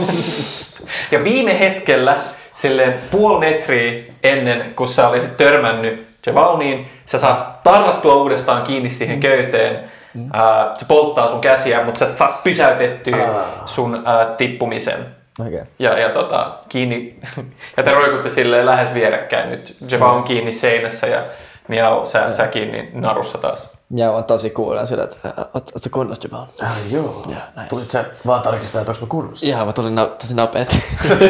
[1.12, 2.16] ja viime hetkellä,
[2.56, 9.20] silleen puoli metriä ennen kuin sä olisit törmännyt Jevauniin, sä saat tarrattua uudestaan kiinni siihen
[9.20, 9.91] köyteen.
[10.33, 15.07] Ää, se polttaa sun käsiä, mutta sä saat pysäytettyä sun ää, tippumisen.
[15.40, 15.55] Okei.
[15.55, 15.66] Okay.
[15.79, 17.20] Ja, ja tota, kiinni,
[17.77, 19.77] ja te roikutte silleen lähes vierekkäin nyt.
[19.90, 21.22] Jeva on kiinni seinässä ja
[21.68, 23.68] Miau, sä, sä kiinni narussa taas.
[23.88, 26.48] Miau on tosi kuulen sillä, että "Ä, oot, oot sä kunnossa Javon?
[26.62, 27.05] Ah, joo.
[27.05, 27.68] Joo, nice.
[27.68, 29.46] Tulit sä vaan tarkistaa, että onko mä kunnossa?
[29.46, 30.85] Joo, mä tulin no, tosi nopeasti.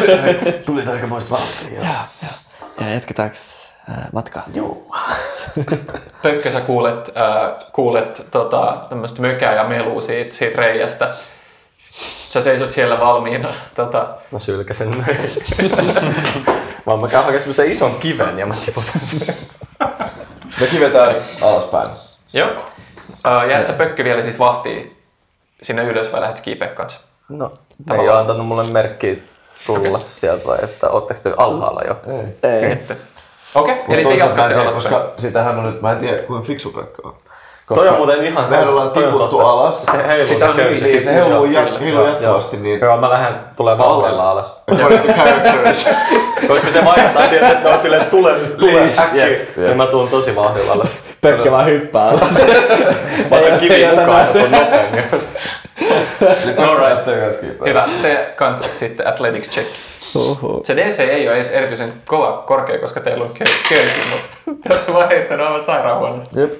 [0.66, 1.74] Tulit aika moista vauhtia.
[1.74, 1.84] Joo.
[2.80, 3.36] ja jatketaanko
[4.12, 4.42] matkaa?
[4.54, 4.86] joo.
[6.22, 11.10] Pökkö, sä kuulet, äh, kuulet tota, tämmöistä mökää ja melua siitä, siitä reijästä.
[12.32, 13.54] Sä seisot siellä valmiina.
[13.74, 15.06] Tota, Mä sylkäsen.
[16.86, 19.34] Vaan mä käyn hakemaan semmosen ison kiven ja mä tiputan sen.
[20.60, 21.90] Me kivetään alaspäin.
[22.32, 22.50] joo.
[23.26, 24.96] Äh, jäät sä Pökkö vielä siis vahtii
[25.62, 27.00] sinne ylös vai lähdet kiipeä kanssa?
[27.28, 27.52] No,
[27.86, 29.16] ne ei oo antanut mulle merkkiä
[29.66, 30.00] tulla okay.
[30.02, 32.00] sieltä vai että ootteko te alhaalla jo?
[32.42, 32.50] Ei.
[32.50, 32.78] Ei.
[33.54, 36.70] Okei, okay, eli te jatkatte tiedä, koska sitähän on nyt, mä en tiedä kuinka fiksu
[36.70, 37.14] Pekka on.
[37.74, 38.50] Toi on muuten ihan...
[38.50, 39.84] Me ollaan on tiputtu alas.
[39.86, 40.84] Se heiluu Sitä se on köysi.
[40.84, 44.52] Niin, se heiluu jat- jatkuvasti, niin Joo, mä lähden tulee vauhdilla alas.
[46.48, 49.26] Koska se vaikuttaa sieltä, että ne on silleen tule, tule Niin, äkkiä.
[49.56, 50.88] Niin mä tuun tosi vauhdilla alas.
[51.20, 52.32] Pökkä vaan hyppää alas.
[53.30, 54.38] Mä otan kivi Ei ota mukaan ja näin.
[54.38, 55.04] tuun nopeammin.
[56.58, 57.04] Alright.
[57.04, 57.68] Kanssa kiipeää.
[57.68, 59.68] Hyvä, te kanssa sitten athletics check.
[60.16, 60.60] Uhu.
[60.64, 64.28] Se DC ei ole edes erityisen kova korkea, koska teillä on kö- köysi, mutta
[64.62, 66.40] te olette vaan heittänyt aivan sairaan huonosti.
[66.40, 66.52] Jep.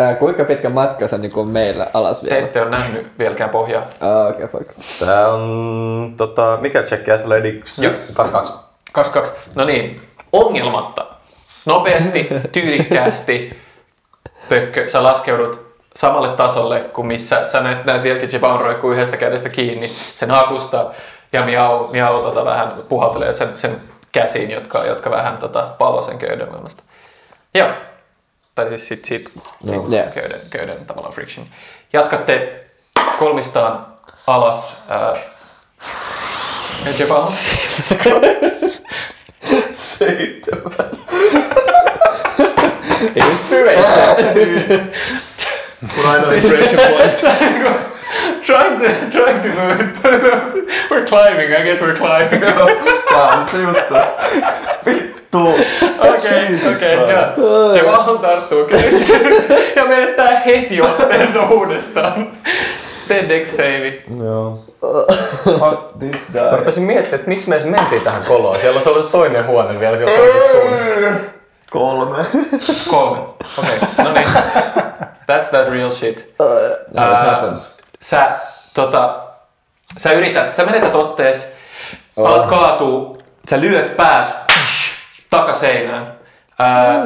[0.00, 2.46] Äh, kuinka pitkä matka se on niin meillä alas Te vielä?
[2.46, 3.82] ette ole nähnyt vieläkään pohjaa.
[4.00, 4.70] Ah, okei, okay, fuck.
[5.06, 7.78] Tää on, tota, mikä check athletics?
[7.78, 7.92] Joo.
[8.14, 8.52] 22.
[8.92, 9.50] 22.
[9.54, 10.00] No niin,
[10.32, 11.06] ongelmatta.
[11.66, 13.58] Nopeasti, tyylikkäästi,
[14.48, 15.69] Pökkö, sä laskeudut
[16.00, 20.90] samalle tasolle kuin missä sä näet, näet vieläkin Jebaun roikkuu yhdestä kädestä kiinni sen hakusta
[21.32, 23.80] ja Miau, Miau tota, vähän puhaltelee sen, sen
[24.12, 26.82] käsiin, jotka, jotka vähän tota, pallo sen köyden voimasta.
[27.54, 27.68] Joo.
[28.54, 29.30] Tai siis sit, sit,
[29.64, 30.12] sit Yeah.
[30.14, 31.46] köyden, köyden tavallaan friction.
[31.92, 32.64] Jatkatte
[33.18, 33.86] kolmistaan
[34.26, 34.76] alas.
[34.88, 35.16] Ää,
[36.98, 37.32] Jevon?
[39.72, 40.90] Seitsemän.
[43.16, 44.90] Inspiration.
[45.96, 47.20] Mun ainoa inspiration point.
[48.46, 50.12] trying to, trying to move it, but
[50.90, 52.40] we're climbing, I guess we're climbing.
[53.10, 53.94] Tää on nyt se juttu.
[54.86, 55.48] Vittu.
[55.98, 56.92] Okei, okei,
[57.36, 57.74] joo.
[57.74, 58.68] Jevon tarttuu
[59.76, 62.32] ja menettää heti otteensa uudestaan.
[63.08, 64.02] Tee dex save.
[64.24, 64.58] Joo.
[65.44, 66.58] Fuck this Mä guy.
[66.58, 68.60] rupesin miettimään, että miksi me edes mentiin tähän koloon.
[68.60, 71.39] Siellä olisi ollut se toinen huone vielä siellä toisessa suunnassa.
[71.70, 72.24] Kolme.
[72.90, 73.20] Kolme.
[73.58, 74.04] Okei, okay.
[74.04, 74.26] no niin.
[75.30, 76.34] That's that real shit.
[76.94, 77.76] Now what Ää, happens?
[78.00, 78.28] Sä,
[78.74, 79.20] tota,
[79.98, 81.56] sä yrität, sä menetät ottees,
[82.16, 84.94] alat kaatuu, sä lyöt pääs psh,
[85.30, 86.14] takaseinään.
[86.58, 87.04] Ää,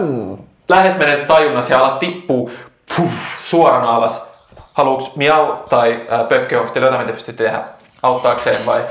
[0.69, 2.51] Lähes menet tajunnas ja alat tippuu
[2.97, 3.11] puh,
[3.45, 4.27] suorana alas.
[4.75, 7.63] Haluuks miau tai ää, pökkö, onko teillä jotain, mitä pystytte tehdä
[8.03, 8.85] auttaakseen vai?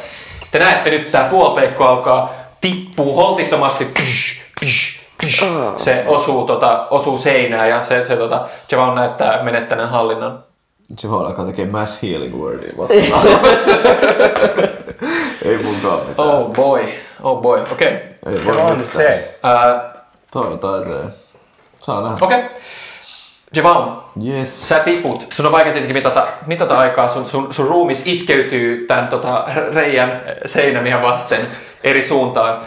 [0.52, 3.86] Te näette nyt tää puolpeikko alkaa tippuu holtittomasti.
[3.86, 5.44] Psh, psh, psh.
[5.78, 10.44] Se osuu, tota, osuu seinään ja se, se tota, Javon näyttää menettäneen hallinnon.
[11.04, 12.74] Javon alkaa tekee mass healing wordia.
[15.46, 16.28] Ei munkaan mitään.
[16.28, 16.84] Oh boy,
[17.24, 17.88] oh boy, okei.
[17.88, 18.34] Okay.
[18.34, 19.14] Ei voi on mitään.
[19.14, 21.14] Uh, Toivotaan eteen.
[21.80, 22.26] Saa nähdä.
[22.26, 22.40] okei.
[22.40, 22.50] Okay.
[23.56, 24.70] Javon, Yes.
[24.70, 25.28] sä tiput.
[25.34, 27.10] Sun on vaikea tietenkin mitata, mitata aikaa.
[27.10, 31.40] Sun, sun, sun ruumis iskeytyy tämän tota, reijän seinämiä vasten
[31.84, 32.62] eri suuntaan.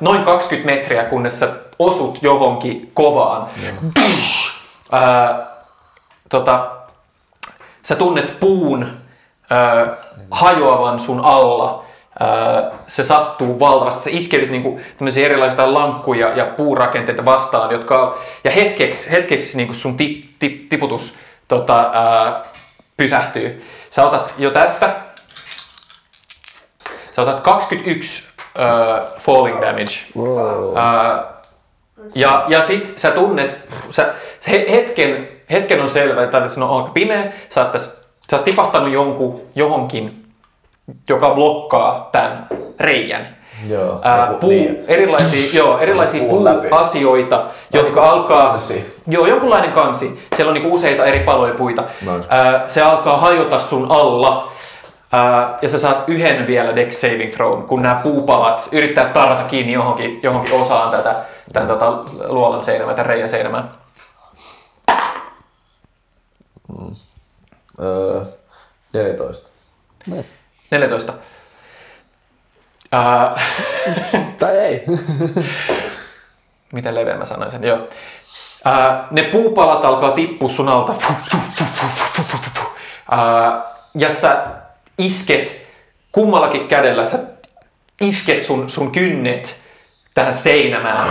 [0.00, 3.46] Noin 20 metriä, kunnes sä osut johonkin kovaan.
[3.94, 4.62] Psh!
[4.92, 5.46] Uh,
[6.28, 6.70] tota,
[7.82, 8.82] sä tunnet puun
[9.52, 9.96] ö,
[10.30, 11.84] hajoavan sun alla.
[12.20, 14.02] Ö, se sattuu valtavasti.
[14.02, 19.96] Sä iskeydyt niinku tämmöisiä erilaisia lankkuja ja puurakenteita vastaan, jotka ja hetkeksi, hetkeksi niinku sun
[19.96, 22.32] tip, tip, tiputus tota, ö,
[22.96, 23.66] pysähtyy.
[23.90, 24.90] Sä otat jo tästä.
[27.16, 29.94] Sä otat 21 ö, falling damage.
[30.18, 30.76] Wow.
[30.76, 31.24] Ää,
[32.14, 33.56] ja, ja sit sä tunnet,
[33.90, 34.06] sä,
[34.50, 37.90] he- hetken, hetken on selvä, että se on aika pimeä, sä oot, tässä,
[38.30, 40.24] sä oot tipahtanut jonkun, johonkin,
[41.08, 42.46] joka blokkaa tämän
[42.80, 43.36] reijän.
[43.68, 43.98] Joo.
[44.02, 44.84] Ää, Joku- puu, niin.
[44.88, 48.48] erilaisia, joo, erilaisia Puun puuasioita, jotka alkaa...
[48.48, 48.96] kansi.
[49.06, 50.20] Joo, jonkunlainen kansi.
[50.36, 51.84] Siellä on niinku useita eri paloja puita.
[52.28, 54.52] Ää, se alkaa hajota sun alla.
[55.12, 59.72] Ää, ja sä saat yhden vielä Dex Saving Thrown, kun nämä puupalat yrittää tarrata kiinni
[59.72, 61.14] johonkin, johonkin osaan tätä
[61.52, 61.90] tämän tota,
[62.28, 63.64] luolan seinämää, tämän reijän seinämää.
[67.80, 68.24] Öö,
[68.92, 69.48] 14.
[70.06, 70.34] Nice.
[70.70, 71.12] 14.
[72.92, 73.40] Ää,
[74.38, 74.84] Tai ei.
[76.72, 77.88] miten leveä mä sanoin sen, joo.
[78.64, 80.94] Ää, ne puupalat alkaa tippua sun alta.
[83.10, 84.61] Ää, ja sä
[85.02, 85.62] isket
[86.12, 87.18] kummallakin kädellä, sä
[88.00, 89.60] isket sun, sun kynnet
[90.14, 91.06] tähän seinämään.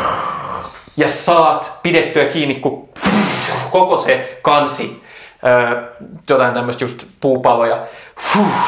[0.98, 2.90] Ja saat pidettyä kiinni, kun
[3.72, 5.04] koko se kansi,
[6.30, 7.86] jotain tämmöistä just puupaloja,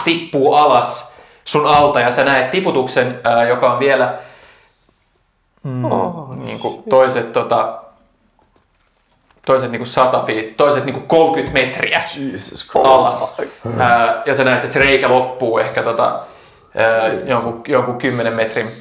[0.04, 1.14] tippuu alas
[1.46, 4.18] sun alta ja sä näet tiputuksen, joka on vielä
[5.64, 5.84] mm,
[6.46, 7.83] niin kuin toiset, tota,
[9.46, 13.38] toiset niin kuin 100 feet, toiset niin kuin 30 metriä Jesus alas.
[13.80, 16.20] Ää, ja sä näet, että se reikä loppuu ehkä tota,
[16.76, 18.72] ää, jonkun, jonkun 10 metrin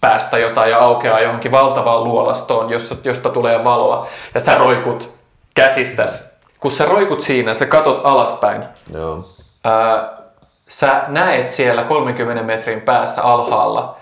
[0.00, 4.06] päästä jotain ja aukeaa johonkin valtavaan luolastoon, josta, josta tulee valoa.
[4.34, 5.10] Ja sä roikut
[5.54, 6.36] käsistäs.
[6.60, 8.64] Kun sä roikut siinä, sä katot alaspäin.
[8.92, 9.28] Joo.
[9.64, 10.20] Ää,
[10.68, 13.96] sä näet siellä 30 metrin päässä alhaalla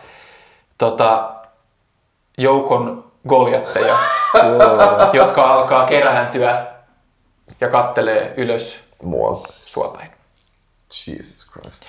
[0.79, 1.31] tota,
[2.39, 3.97] joukon goljatteja,
[5.13, 6.67] jotka alkaa kerääntyä
[7.61, 9.43] ja kattelee ylös Mua.
[9.49, 10.11] sua päin.
[11.07, 11.83] Jesus Christ.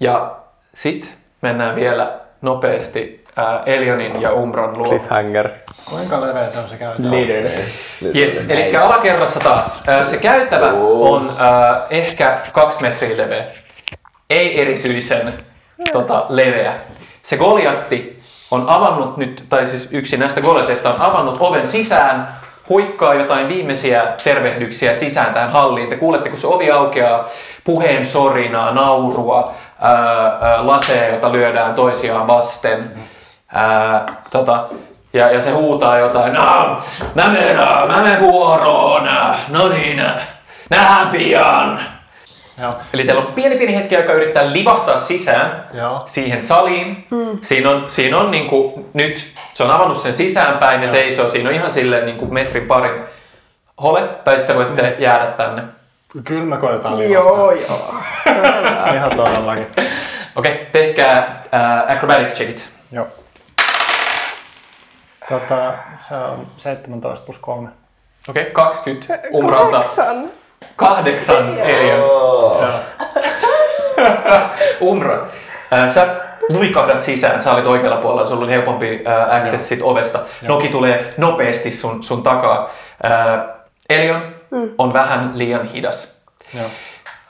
[0.00, 0.36] Ja
[0.74, 4.88] sit mennään vielä nopeasti ää, Elionin ja Umbron luo.
[4.88, 5.48] Cliffhanger.
[5.84, 7.10] Kuinka leveä se on se käytävä?
[7.10, 7.50] Leader.
[8.16, 9.82] Yes, eli alakerrassa taas.
[9.86, 13.44] Ää, Se käytävä on ää, ehkä kaksi metriä leveä.
[14.30, 15.32] Ei erityisen
[15.92, 16.74] tota, leveä.
[17.22, 18.17] Se Goliatti
[18.50, 22.28] on avannut nyt, tai siis yksi näistä Goliateista on avannut oven sisään,
[22.68, 25.88] huikkaa jotain viimeisiä tervehdyksiä sisään tähän halliin.
[25.88, 27.24] Te kuulette, kun se ovi aukeaa,
[27.64, 32.90] puheen sorinaa, naurua, ää, ää, laseja, joita lyödään toisiaan vasten.
[33.54, 34.64] Ää, tota,
[35.12, 36.76] ja, ja se huutaa jotain, no,
[37.14, 37.56] mä menen,
[37.88, 39.08] mä menen vuoroon,
[39.48, 40.04] no niin,
[40.70, 41.80] nähdään pian.
[42.62, 42.74] Joo.
[42.92, 46.02] Eli teillä on pieni pieni hetki aikaa yrittää livahtaa sisään Joo.
[46.06, 47.06] siihen saliin.
[47.10, 47.38] Mm.
[47.42, 51.30] Siinä on, siinä on niinku, nyt, se on avannut sen sisäänpäin ja seisoo.
[51.30, 53.02] Siinä on ihan silleen niinku metrin parin
[53.82, 55.02] hole, tai sitten voitte mm.
[55.02, 55.62] jäädä tänne.
[56.24, 57.32] Kyllä me koetaan livahtaa.
[57.32, 57.94] Joo, joo.
[58.94, 59.66] Ihan todellakin.
[60.36, 62.68] Okei, okay, tehkää uh, acrobatics checkit.
[62.92, 63.06] Joo.
[65.28, 65.72] Tota,
[66.08, 67.68] se on 17 plus 3.
[68.28, 69.70] Okei, okay, 20 umralta.
[69.70, 70.30] Kahdeksan.
[70.76, 72.00] Kahdeksan Elion.
[74.80, 75.14] Umra.
[75.72, 76.06] Äh, Sä
[76.48, 80.18] luikahdat sisään, sä olit oikealla puolella, sulla oli helpompi äh, access sit ovesta.
[80.48, 82.70] Noki tulee nopeasti sun, sun takaa.
[83.04, 83.40] Äh,
[83.90, 84.34] Elion
[84.78, 86.16] on vähän liian hidas.
[86.54, 86.66] Joo.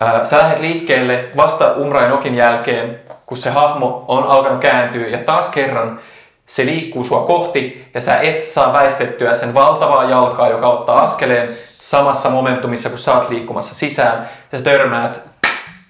[0.02, 5.06] Äh, Sä lähdet liikkeelle vasta Umra ja Nokin jälkeen, kun se hahmo on alkanut kääntyä
[5.08, 6.00] ja taas kerran
[6.46, 11.48] se liikkuu sua kohti ja sä et saa väistettyä sen valtavaa jalkaa, joka ottaa askeleen
[11.88, 15.20] samassa momentumissa, kun sä oot liikkumassa sisään ja sä törmäät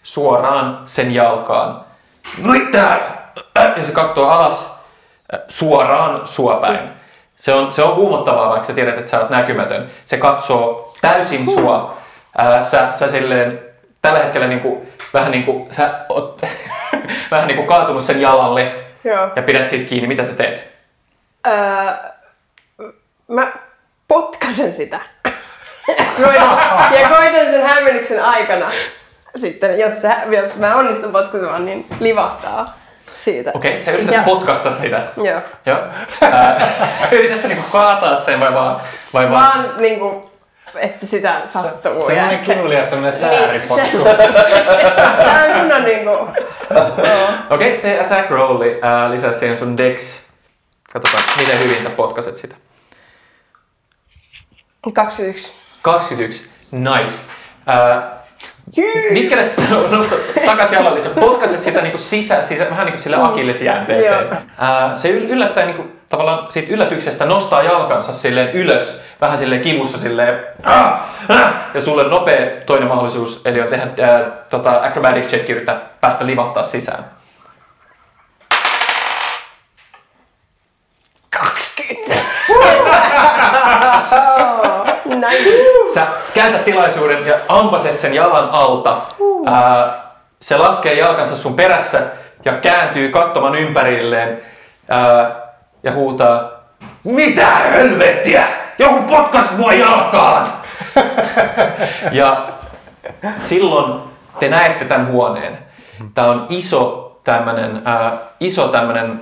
[0.02, 1.84] suoraan sen jalkaan.
[2.38, 2.98] Mitä?
[3.76, 4.80] Ja se katsoo alas
[5.48, 6.90] suoraan sua päin.
[7.36, 9.90] Se on, se on huumottavaa, vaikka sä tiedät, että sä oot näkymätön.
[10.04, 11.98] Se katsoo täysin sua.
[12.36, 13.60] Ää, sä, sä silleen,
[14.02, 16.42] tällä hetkellä niinku, vähän niin kuin sä oot
[17.30, 18.74] vähän niin kuin kaatunut sen jalalle
[19.04, 19.30] Joo.
[19.36, 20.08] ja pidät siitä kiinni.
[20.08, 20.68] Mitä sä teet?
[21.46, 21.54] Öö,
[23.28, 23.52] mä
[24.08, 25.00] potkasen sitä.
[27.00, 28.70] Ja koitan sen hämmennyksen aikana
[29.36, 32.78] sitten, jos, se, jos mä onnistun potkasemaan, niin livahtaa
[33.24, 33.50] siitä.
[33.54, 35.02] Okei, okay, sä yrität Ja- potkasta sitä.
[35.16, 35.40] Joo.
[35.66, 35.78] Joo.
[36.22, 36.68] Ää,
[37.12, 38.80] yrität sä niinku kaataa sen vai vaan?
[39.14, 39.64] Vai vaan?
[39.64, 40.30] Vaan niinku,
[40.76, 42.06] että sitä sattuu.
[42.06, 44.04] Se ja on niin että se- kivulias semmonen Niin, sääripotku.
[45.24, 46.10] Tää on kunnon niinku...
[46.10, 48.78] Okei, okay, tee attack rolli.
[48.82, 50.20] Ää, lisää siihen sun dex.
[50.92, 52.54] Katsotaan, miten hyvin sä potkaset sitä.
[54.94, 55.52] 21.
[55.82, 56.50] 21.
[56.70, 57.12] Nice.
[57.66, 58.18] Ää,
[59.10, 59.42] Mikkele
[59.90, 64.26] nostat takas jalalle, sä potkaset sitä niinku sisä, sisä, vähän niin kuin sille akillesjänteeseen.
[64.26, 64.36] Joo.
[64.58, 69.98] Ää, se yl- yllättäen niinku, tavallaan siitä yllätyksestä nostaa jalkansa silleen ylös, vähän silleen kivussa
[69.98, 70.92] silleen, ah,
[71.28, 74.20] ah, ja sulle nopea toinen mahdollisuus, eli on tehdä ää,
[74.50, 77.04] tota, acrobatics check yrittää päästä livahtaa sisään.
[81.30, 82.14] 20.
[85.98, 89.00] Sä käytät tilaisuuden ja ampaset sen jalan alta.
[89.46, 90.02] Ää,
[90.40, 92.02] se laskee jalkansa sun perässä
[92.44, 94.42] ja kääntyy katsomaan ympärilleen
[94.88, 95.30] ää,
[95.82, 96.50] ja huutaa
[97.04, 98.46] Mitä helvettiä?
[98.78, 100.52] Joku potkas mua jalkaan!
[102.12, 102.46] ja
[103.40, 104.00] silloin
[104.38, 105.58] te näette tämän huoneen.
[106.14, 109.20] Tämä on iso tämmönen, ää, iso tämmönen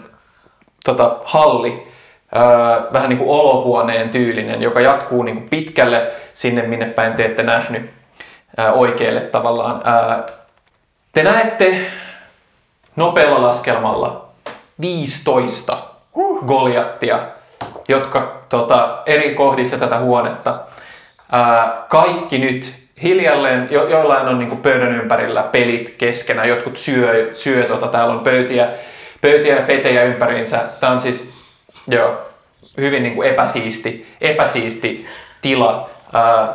[0.85, 1.93] tota, halli,
[2.37, 7.25] öö, vähän niin kuin olohuoneen tyylinen, joka jatkuu niin kuin pitkälle sinne, minne päin te
[7.25, 7.91] ette nähnyt
[8.59, 9.83] öö, oikealle tavallaan.
[9.87, 10.35] Öö,
[11.13, 11.81] te näette
[12.97, 14.29] nopealla laskelmalla
[14.81, 15.77] 15
[16.47, 17.19] Goliattia,
[17.89, 20.61] jotka tota, eri kohdissa tätä huonetta.
[21.33, 22.73] Ää, kaikki nyt
[23.03, 28.21] hiljalleen, jo, joillain on niinku pöydän ympärillä pelit keskenään, jotkut syö, syö tota, täällä on
[28.21, 28.69] pöytiä,
[29.21, 30.61] pöytiä ja petejä ympäriinsä.
[30.81, 31.36] Tämä on siis
[31.89, 32.11] joo,
[32.77, 35.07] hyvin niinku epäsiisti, epäsiisti
[35.43, 35.91] tila.
[36.13, 36.49] Ää,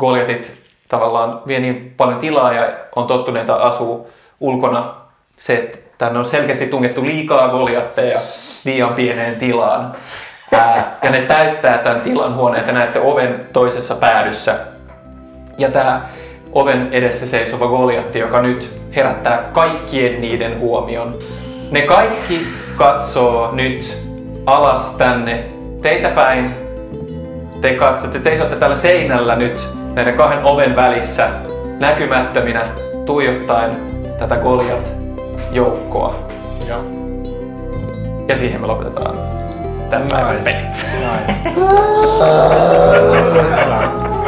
[0.00, 0.52] Goliatit
[0.88, 4.94] tavallaan vie niin paljon tilaa ja on tottuneita asuu ulkona.
[5.38, 8.20] Se, että tänne on selkeästi tungettu liikaa Goliatteja
[8.64, 9.94] liian pieneen tilaan.
[10.52, 14.58] Ää, ja ne täyttää tämän tilan huoneen, että näette oven toisessa päädyssä.
[15.58, 16.08] Ja tämä
[16.52, 21.14] oven edessä seisova Goliatti, joka nyt herättää kaikkien niiden huomion.
[21.70, 24.05] Ne kaikki katsoo nyt
[24.46, 25.44] alas tänne
[25.82, 26.54] teitä päin.
[27.60, 31.28] Te katsotte, te seisotte tällä seinällä nyt näiden kahden oven välissä
[31.80, 32.62] näkymättöminä
[33.06, 33.76] tuijottaen
[34.18, 34.92] tätä Goliat
[35.52, 36.14] joukkoa.
[36.68, 36.84] Joo.
[38.28, 39.16] Ja siihen me lopetetaan
[39.90, 40.50] tämän päivän Nice.
[40.50, 40.66] pelit.
[41.26, 41.50] Nice.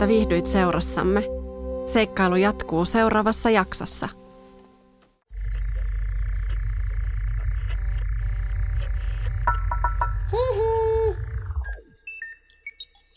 [0.00, 1.22] että viihdyit seurassamme.
[1.86, 4.08] Seikkailu jatkuu seuraavassa jaksossa.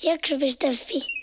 [0.03, 1.22] Jakso.fi